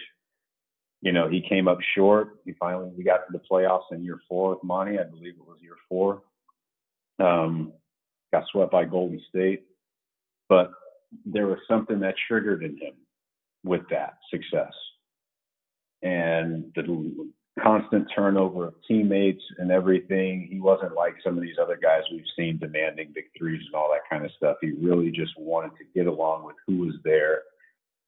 you 1.01 1.13
know 1.13 1.29
he 1.29 1.45
came 1.47 1.69
up 1.69 1.79
short, 1.97 2.39
he 2.45 2.53
finally 2.53 2.91
we 2.97 3.05
got 3.05 3.19
to 3.27 3.33
the 3.33 3.43
playoffs 3.51 3.91
in 3.91 4.05
year 4.05 4.21
four 4.29 4.51
with 4.51 4.65
Monty. 4.65 4.99
I 4.99 5.05
believe 5.05 5.35
it 5.35 5.47
was 5.47 5.59
year 5.61 5.77
four. 5.89 6.23
Um, 7.19 7.73
got 8.33 8.45
swept 8.51 8.71
by 8.73 8.85
Golden 8.85 9.21
State, 9.29 9.65
but 10.49 10.71
there 11.27 11.47
was 11.47 11.59
something 11.69 12.01
that 12.01 12.15
triggered 12.29 12.63
in 12.63 12.79
him 12.79 12.95
with 13.65 13.83
that 13.91 14.15
success 14.31 14.73
and 16.03 16.73
the 16.75 16.83
constant 17.61 18.09
turnover 18.15 18.69
of 18.69 18.75
teammates 18.89 19.43
and 19.59 19.71
everything. 19.71 20.49
He 20.51 20.61
wasn't 20.61 20.95
like 20.95 21.15
some 21.23 21.37
of 21.37 21.43
these 21.43 21.57
other 21.61 21.79
guys 21.81 22.03
we've 22.11 22.25
seen 22.37 22.59
demanding 22.59 23.13
big 23.15 23.27
threes 23.37 23.63
and 23.67 23.75
all 23.75 23.91
that 23.93 24.09
kind 24.11 24.25
of 24.25 24.33
stuff. 24.37 24.57
He 24.61 24.73
really 24.73 25.11
just 25.11 25.33
wanted 25.39 25.73
to 25.79 25.85
get 25.95 26.07
along 26.07 26.45
with 26.45 26.57
who 26.67 26.79
was 26.79 26.95
there, 27.05 27.43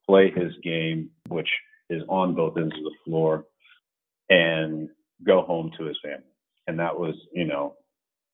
play 0.07 0.31
his 0.31 0.53
game, 0.63 1.11
which 1.29 1.49
is 1.91 2.03
on 2.09 2.35
both 2.35 2.57
ends 2.57 2.75
of 2.75 2.85
the 2.85 2.95
floor, 3.05 3.45
and 4.31 4.89
go 5.27 5.43
home 5.43 5.71
to 5.79 5.85
his 5.85 5.99
family. 6.03 6.25
And 6.67 6.79
that 6.79 6.99
was, 6.99 7.15
you 7.33 7.45
know, 7.45 7.75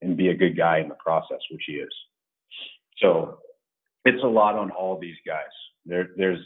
and 0.01 0.15
be 0.15 0.29
a 0.29 0.35
good 0.35 0.57
guy 0.57 0.79
in 0.79 0.87
the 0.87 0.95
process, 0.95 1.39
which 1.51 1.63
he 1.67 1.73
is. 1.73 1.93
So 2.99 3.39
it's 4.05 4.23
a 4.23 4.27
lot 4.27 4.55
on 4.55 4.71
all 4.71 4.97
these 4.97 5.17
guys. 5.27 5.43
There, 5.85 6.09
there's 6.15 6.39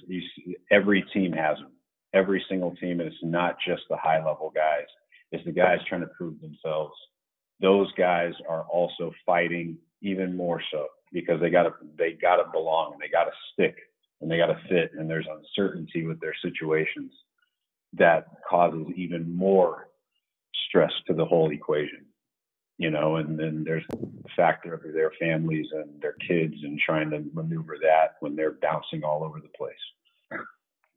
every 0.71 1.05
team 1.13 1.31
has 1.33 1.57
them. 1.57 1.71
Every 2.15 2.43
single 2.49 2.75
team, 2.75 2.99
and 2.99 3.09
it's 3.09 3.23
not 3.23 3.57
just 3.65 3.83
the 3.89 3.97
high 3.97 4.17
level 4.17 4.51
guys. 4.53 4.87
It's 5.31 5.43
the 5.45 5.51
guys 5.51 5.79
trying 5.87 6.01
to 6.01 6.07
prove 6.07 6.39
themselves. 6.39 6.93
Those 7.61 7.91
guys 7.97 8.33
are 8.47 8.63
also 8.63 9.11
fighting 9.25 9.77
even 10.01 10.35
more 10.35 10.61
so 10.71 10.87
because 11.11 11.39
they 11.41 11.49
gotta 11.49 11.71
they 11.97 12.13
gotta 12.13 12.49
belong 12.51 12.93
and 12.93 13.01
they 13.01 13.09
gotta 13.09 13.31
stick 13.53 13.75
and 14.21 14.29
they 14.29 14.37
gotta 14.37 14.59
fit 14.69 14.91
and 14.97 15.09
there's 15.09 15.27
uncertainty 15.29 16.05
with 16.05 16.19
their 16.19 16.35
situations 16.41 17.11
that 17.93 18.27
causes 18.49 18.87
even 18.95 19.35
more 19.35 19.87
stress 20.67 20.91
to 21.07 21.13
the 21.13 21.25
whole 21.25 21.51
equation 21.51 22.05
you 22.77 22.91
know, 22.91 23.15
and 23.17 23.39
then 23.39 23.63
there's 23.65 23.85
the 23.89 24.07
factor 24.35 24.73
of 24.73 24.81
their 24.93 25.11
families 25.19 25.67
and 25.71 26.01
their 26.01 26.15
kids 26.27 26.55
and 26.63 26.79
trying 26.79 27.09
to 27.11 27.23
maneuver 27.33 27.77
that 27.81 28.15
when 28.19 28.35
they're 28.35 28.57
bouncing 28.61 29.03
all 29.03 29.23
over 29.23 29.39
the 29.39 29.49
place. 29.57 30.41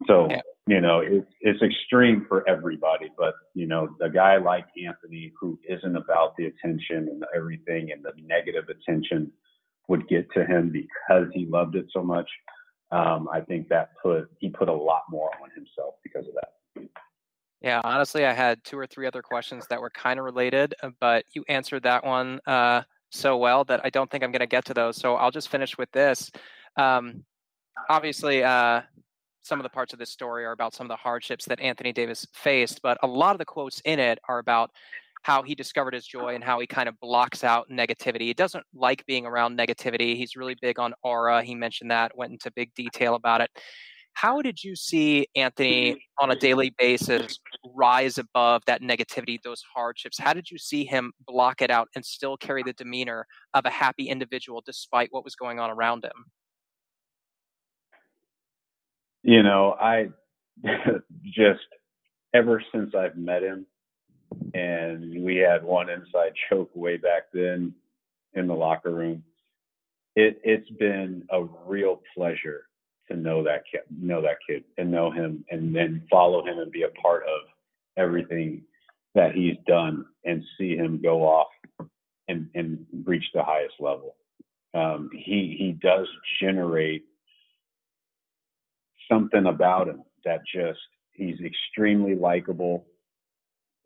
So, 0.07 0.29
yeah. 0.31 0.41
You 0.69 0.83
know, 0.83 1.01
it, 1.01 1.27
it's 1.41 1.63
extreme 1.63 2.27
for 2.29 2.47
everybody, 2.47 3.11
but, 3.17 3.35
you 3.55 3.67
know, 3.67 3.89
a 4.03 4.11
guy 4.11 4.37
like 4.37 4.67
Anthony 4.87 5.33
who 5.41 5.59
isn't 5.67 5.97
about 5.97 6.37
the 6.37 6.45
attention 6.45 7.09
and 7.09 7.25
everything 7.35 7.91
and 7.91 8.05
the 8.05 8.13
negative 8.23 8.65
attention 8.69 9.33
would 9.89 10.07
get 10.09 10.31
to 10.33 10.45
him 10.45 10.71
because 10.71 11.27
he 11.33 11.47
loved 11.47 11.75
it 11.75 11.87
so 11.91 12.03
much. 12.03 12.29
Um, 12.91 13.31
I 13.33 13.41
think 13.41 13.71
that 13.71 13.93
put, 14.03 14.31
he 14.41 14.51
put 14.51 14.69
a 14.69 14.73
lot 14.75 15.05
more 15.09 15.31
on 15.43 15.49
himself 15.55 15.95
because 16.03 16.27
of 16.29 16.35
that. 16.35 16.89
Yeah, 17.63 17.81
honestly, 17.83 18.27
I 18.27 18.35
had 18.35 18.63
two 18.63 18.79
or 18.79 18.87
three 18.87 19.07
other 19.07 19.23
questions 19.23 19.67
that 19.71 19.81
were 19.81 19.91
kind 19.91 20.19
of 20.19 20.27
related, 20.27 20.75
uh, 20.83 20.91
but 21.01 21.25
you 21.33 21.47
answered 21.49 21.85
that 21.85 22.05
one 22.05 22.41
uh, 22.47 22.83
so 23.09 23.39
well 23.39 23.65
that 23.65 23.81
I 23.85 23.89
don't 23.89 24.11
think 24.11 24.23
I'm 24.23 24.33
going 24.33 24.41
to 24.41 24.47
get 24.47 24.67
to 24.67 24.75
those. 24.75 24.99
So 24.99 25.15
I'll 25.15 25.31
just 25.31 25.49
finish 25.49 25.79
with 25.79 25.91
this. 25.93 26.31
Um, 26.77 27.25
obviously, 27.89 28.45
uh, 28.45 28.83
some 29.43 29.59
of 29.59 29.63
the 29.63 29.71
parts 29.71 29.93
of 29.93 29.99
this 29.99 30.11
story 30.11 30.45
are 30.45 30.53
about 30.53 30.75
some 30.75 30.85
of 30.85 30.89
the 30.89 30.97
hardships 30.97 31.45
that 31.47 31.61
Anthony 31.61 31.93
Davis 31.93 32.27
faced, 32.33 32.81
but 32.83 32.99
a 33.03 33.07
lot 33.07 33.35
of 33.35 33.39
the 33.39 33.45
quotes 33.45 33.81
in 33.85 33.99
it 33.99 34.19
are 34.29 34.39
about 34.39 34.71
how 35.23 35.43
he 35.43 35.55
discovered 35.55 35.95
his 35.95 36.07
joy 36.07 36.35
and 36.35 36.45
how 36.45 36.61
he 36.61 36.67
kind 36.67 36.89
of 36.89 36.99
blocks 37.01 37.45
out 37.45 37.69
negativity. 37.71 38.23
He 38.23 38.35
doesn't 38.35 38.65
like 38.75 39.05
being 39.07 39.27
around 39.27 39.59
negativity. 39.59 40.17
He's 40.17 40.37
really 40.37 40.57
big 40.61 40.79
on 40.79 40.95
aura. 41.03 41.43
He 41.43 41.55
mentioned 41.55 41.91
that, 41.91 42.17
went 42.17 42.33
into 42.33 42.51
big 42.53 42.73
detail 42.75 43.15
about 43.15 43.41
it. 43.41 43.51
How 44.15 44.43
did 44.43 44.65
you 44.65 44.75
see 44.75 45.29
Anthony 45.37 46.05
on 46.19 46.33
a 46.33 46.37
daily 46.37 46.75
basis 46.77 47.39
rise 47.77 48.19
above 48.19 48.63
that 48.67 48.83
negativity, 48.83 49.39
those 49.41 49.63
hardships? 49.75 50.19
How 50.19 50.33
did 50.33 50.51
you 50.51 50.59
see 50.59 50.85
him 50.85 51.13
block 51.25 51.63
it 51.63 51.71
out 51.71 51.89
and 51.95 52.05
still 52.05 52.37
carry 52.37 52.65
the 52.65 52.73
demeanor 52.73 53.27
of 53.55 53.65
a 53.65 53.71
happy 53.71 54.09
individual 54.09 54.61
despite 54.67 55.09
what 55.13 55.23
was 55.23 55.37
going 55.37 55.61
on 55.61 55.71
around 55.71 56.05
him? 56.05 56.25
You 59.23 59.43
know, 59.43 59.77
I 59.81 60.09
just 61.25 61.61
ever 62.35 62.63
since 62.73 62.95
I've 62.95 63.17
met 63.17 63.43
him, 63.43 63.67
and 64.55 65.25
we 65.25 65.37
had 65.37 65.65
one 65.65 65.91
inside 65.91 66.33
choke 66.49 66.71
way 66.75 66.97
back 66.97 67.25
then 67.33 67.75
in 68.35 68.47
the 68.47 68.55
locker 68.55 68.91
room. 68.93 69.23
It, 70.17 70.41
it's 70.45 70.69
been 70.79 71.25
a 71.31 71.45
real 71.67 72.01
pleasure 72.17 72.63
to 73.11 73.17
know 73.17 73.43
that 73.45 73.63
kid, 73.71 73.83
know 73.91 74.21
that 74.23 74.39
kid, 74.49 74.65
and 74.77 74.91
know 74.91 75.11
him, 75.11 75.45
and 75.51 75.75
then 75.75 76.03
follow 76.11 76.45
him 76.45 76.59
and 76.59 76.73
be 76.73 76.83
a 76.83 77.01
part 77.01 77.23
of 77.23 77.49
everything 77.97 78.63
that 79.15 79.33
he's 79.35 79.57
done, 79.67 80.05
and 80.25 80.43
see 80.59 80.77
him 80.77 81.01
go 81.03 81.23
off 81.23 81.49
and 82.29 82.49
and 82.55 82.87
reach 83.05 83.25
the 83.35 83.43
highest 83.43 83.75
level. 83.81 84.17
Um, 84.75 85.11
he 85.13 85.57
he 85.59 85.73
does 85.81 86.07
generate 86.41 87.05
something 89.11 89.47
about 89.47 89.89
him 89.89 90.03
that 90.25 90.41
just 90.53 90.81
he's 91.13 91.37
extremely 91.41 92.15
likable. 92.15 92.87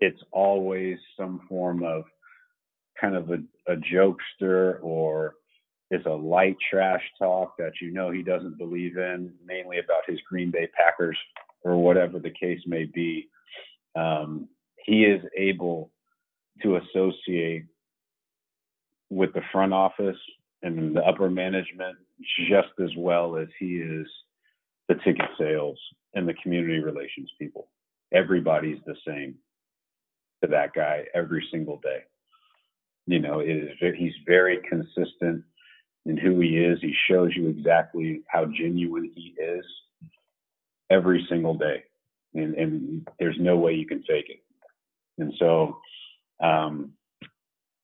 It's 0.01 0.21
always 0.33 0.99
some 1.17 1.41
form 1.49 1.85
of 1.85 2.05
kind 3.01 3.17
of 3.17 3.31
a, 3.31 3.39
a 3.73 3.77
jokester 3.77 4.79
or 4.83 5.35
is 5.91 6.05
a 6.07 6.11
light 6.11 6.57
trash 6.71 7.03
talk 7.19 7.55
that 7.59 7.73
you 7.81 7.93
know 7.93 8.11
he 8.11 8.23
doesn't 8.23 8.59
believe 8.59 8.97
in, 8.97 9.33
mainly 9.45 9.79
about 9.79 10.03
his 10.07 10.19
Green 10.29 10.51
Bay 10.51 10.69
Packers 10.77 11.19
or 11.65 11.77
whatever 11.77 12.19
the 12.19 12.31
case 12.31 12.61
may 12.67 12.85
be. 12.85 13.29
Um, 13.95 14.49
he 14.85 15.05
is 15.05 15.23
able 15.37 15.91
to 16.63 16.77
associate 16.77 17.67
with 19.11 19.33
the 19.35 19.43
front 19.53 19.73
office 19.75 20.17
and 20.63 20.97
the 20.97 21.03
upper 21.03 21.29
management 21.29 21.99
just 22.49 22.69
as 22.83 22.91
well 22.97 23.37
as 23.37 23.49
he 23.59 23.77
is 23.77 24.07
the 24.93 25.01
ticket 25.05 25.29
sales 25.39 25.79
and 26.15 26.29
the 26.29 26.35
community 26.35 26.81
relations 26.81 27.31
people. 27.39 27.69
Everybody's 28.13 28.79
the 28.87 28.97
same 29.07 29.35
to 30.43 30.51
that 30.51 30.75
guy 30.75 31.05
every 31.15 31.47
single 31.51 31.81
day. 31.83 32.01
You 33.07 33.21
know, 33.21 33.41
it 33.41 33.49
is 33.49 33.95
he's 33.97 34.13
very 34.27 34.61
consistent 34.69 35.45
in 36.05 36.17
who 36.17 36.41
he 36.41 36.59
is. 36.59 36.79
He 36.81 36.95
shows 37.09 37.31
you 37.35 37.49
exactly 37.49 38.23
how 38.29 38.47
genuine 38.47 39.11
he 39.15 39.35
is 39.43 39.65
every 40.91 41.27
single 41.29 41.55
day. 41.55 41.85
And, 42.35 42.55
and 42.55 43.09
there's 43.19 43.37
no 43.39 43.57
way 43.57 43.75
you 43.75 43.87
can 43.87 44.03
fake 44.03 44.27
it. 44.29 44.43
And 45.19 45.33
so 45.39 45.79
um, 46.43 46.93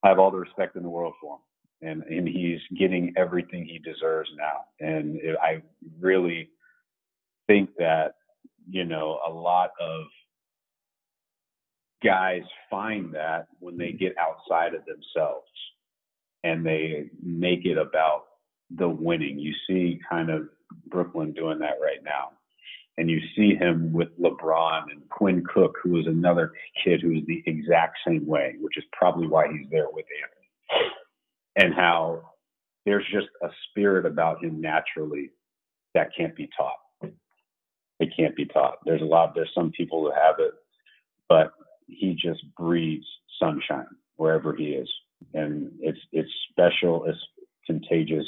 I 0.03 0.09
have 0.09 0.19
all 0.19 0.31
the 0.31 0.39
respect 0.39 0.77
in 0.77 0.83
the 0.83 0.89
world 0.89 1.15
for 1.21 1.37
him. 1.37 1.41
And, 1.81 2.03
and 2.05 2.29
he's 2.29 2.61
getting 2.77 3.15
everything 3.17 3.65
he 3.65 3.79
deserves 3.79 4.31
now. 4.37 4.65
And 4.81 5.17
it, 5.17 5.37
I 5.41 5.63
really 6.01 6.51
think 7.49 7.71
that, 7.79 8.15
you 8.71 8.85
know, 8.85 9.19
a 9.27 9.31
lot 9.31 9.71
of 9.81 10.05
guys 12.05 12.43
find 12.71 13.13
that 13.15 13.49
when 13.59 13.77
they 13.77 13.91
get 13.91 14.15
outside 14.19 14.75
of 14.75 14.83
themselves 14.85 15.49
and 16.45 16.65
they 16.65 17.11
make 17.21 17.65
it 17.65 17.77
about 17.77 18.27
the 18.71 18.89
winning. 18.89 19.39
You 19.39 19.53
see 19.67 20.01
kind 20.09 20.31
of 20.31 20.49
Brooklyn 20.87 21.33
doing 21.33 21.59
that 21.59 21.79
right 21.83 22.03
now. 22.05 22.31
And 22.99 23.09
you 23.09 23.21
see 23.37 23.55
him 23.55 23.93
with 23.93 24.09
LeBron 24.21 24.91
and 24.91 25.09
Quinn 25.09 25.45
Cook, 25.53 25.77
who 25.83 25.99
is 25.99 26.07
another 26.07 26.53
kid 26.85 27.01
who 27.01 27.13
is 27.13 27.23
the 27.27 27.43
exact 27.47 27.99
same 28.07 28.27
way, 28.27 28.57
which 28.61 28.77
is 28.77 28.85
probably 28.93 29.29
why 29.29 29.47
he's 29.49 29.69
there 29.71 29.87
with 29.93 30.05
Anthony. 30.23 30.91
And 31.57 31.75
how 31.75 32.23
there's 32.85 33.07
just 33.13 33.29
a 33.43 33.49
spirit 33.69 34.05
about 34.05 34.43
him 34.43 34.61
naturally 34.61 35.31
that 35.95 36.11
can't 36.17 36.35
be 36.35 36.49
taught. 36.57 36.79
It 38.01 38.13
can't 38.17 38.37
be 38.37 38.47
taught. 38.47 38.79
There's 38.85 39.03
a 39.03 39.07
lot, 39.07 39.35
there's 39.35 39.53
some 39.55 39.73
people 39.73 40.01
who 40.03 40.13
have 40.13 40.37
it, 40.39 40.53
but 41.29 41.53
he 41.87 42.15
just 42.15 42.43
breathes 42.57 43.07
sunshine 43.39 43.87
wherever 44.17 44.55
he 44.55 44.71
is 44.71 44.89
and 45.35 45.71
it's 45.81 45.99
it's 46.13 46.31
special, 46.51 47.05
it's 47.05 47.19
contagious, 47.67 48.27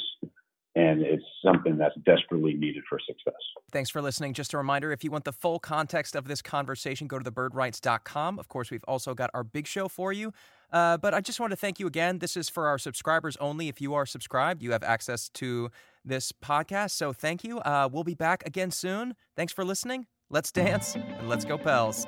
and 0.75 1.01
it's 1.01 1.23
something 1.45 1.77
that's 1.77 1.95
desperately 2.05 2.53
needed 2.53 2.83
for 2.89 2.97
success. 3.05 3.33
Thanks 3.71 3.89
for 3.89 4.01
listening. 4.01 4.33
Just 4.33 4.53
a 4.53 4.57
reminder 4.57 4.91
if 4.91 5.03
you 5.03 5.11
want 5.11 5.25
the 5.25 5.33
full 5.33 5.59
context 5.59 6.15
of 6.15 6.27
this 6.27 6.41
conversation, 6.41 7.07
go 7.07 7.19
to 7.19 7.29
thebirdwrites.com. 7.29 8.39
Of 8.39 8.47
course, 8.47 8.71
we've 8.71 8.83
also 8.87 9.13
got 9.13 9.29
our 9.33 9.43
big 9.43 9.67
show 9.67 9.87
for 9.87 10.13
you. 10.13 10.33
Uh, 10.71 10.97
but 10.97 11.13
I 11.13 11.19
just 11.19 11.39
want 11.39 11.51
to 11.51 11.57
thank 11.57 11.79
you 11.79 11.87
again. 11.87 12.19
This 12.19 12.37
is 12.37 12.47
for 12.47 12.67
our 12.67 12.77
subscribers 12.77 13.35
only. 13.37 13.67
If 13.67 13.81
you 13.81 13.93
are 13.93 14.05
subscribed, 14.05 14.63
you 14.63 14.71
have 14.71 14.83
access 14.83 15.27
to 15.29 15.69
this 16.05 16.31
podcast. 16.31 16.91
So 16.91 17.11
thank 17.11 17.43
you. 17.43 17.59
Uh, 17.59 17.89
we'll 17.91 18.05
be 18.05 18.15
back 18.15 18.43
again 18.45 18.71
soon. 18.71 19.15
Thanks 19.35 19.51
for 19.51 19.65
listening. 19.65 20.07
Let's 20.29 20.51
dance 20.51 20.95
and 20.95 21.27
let's 21.27 21.43
go, 21.43 21.57
Pels. 21.57 22.07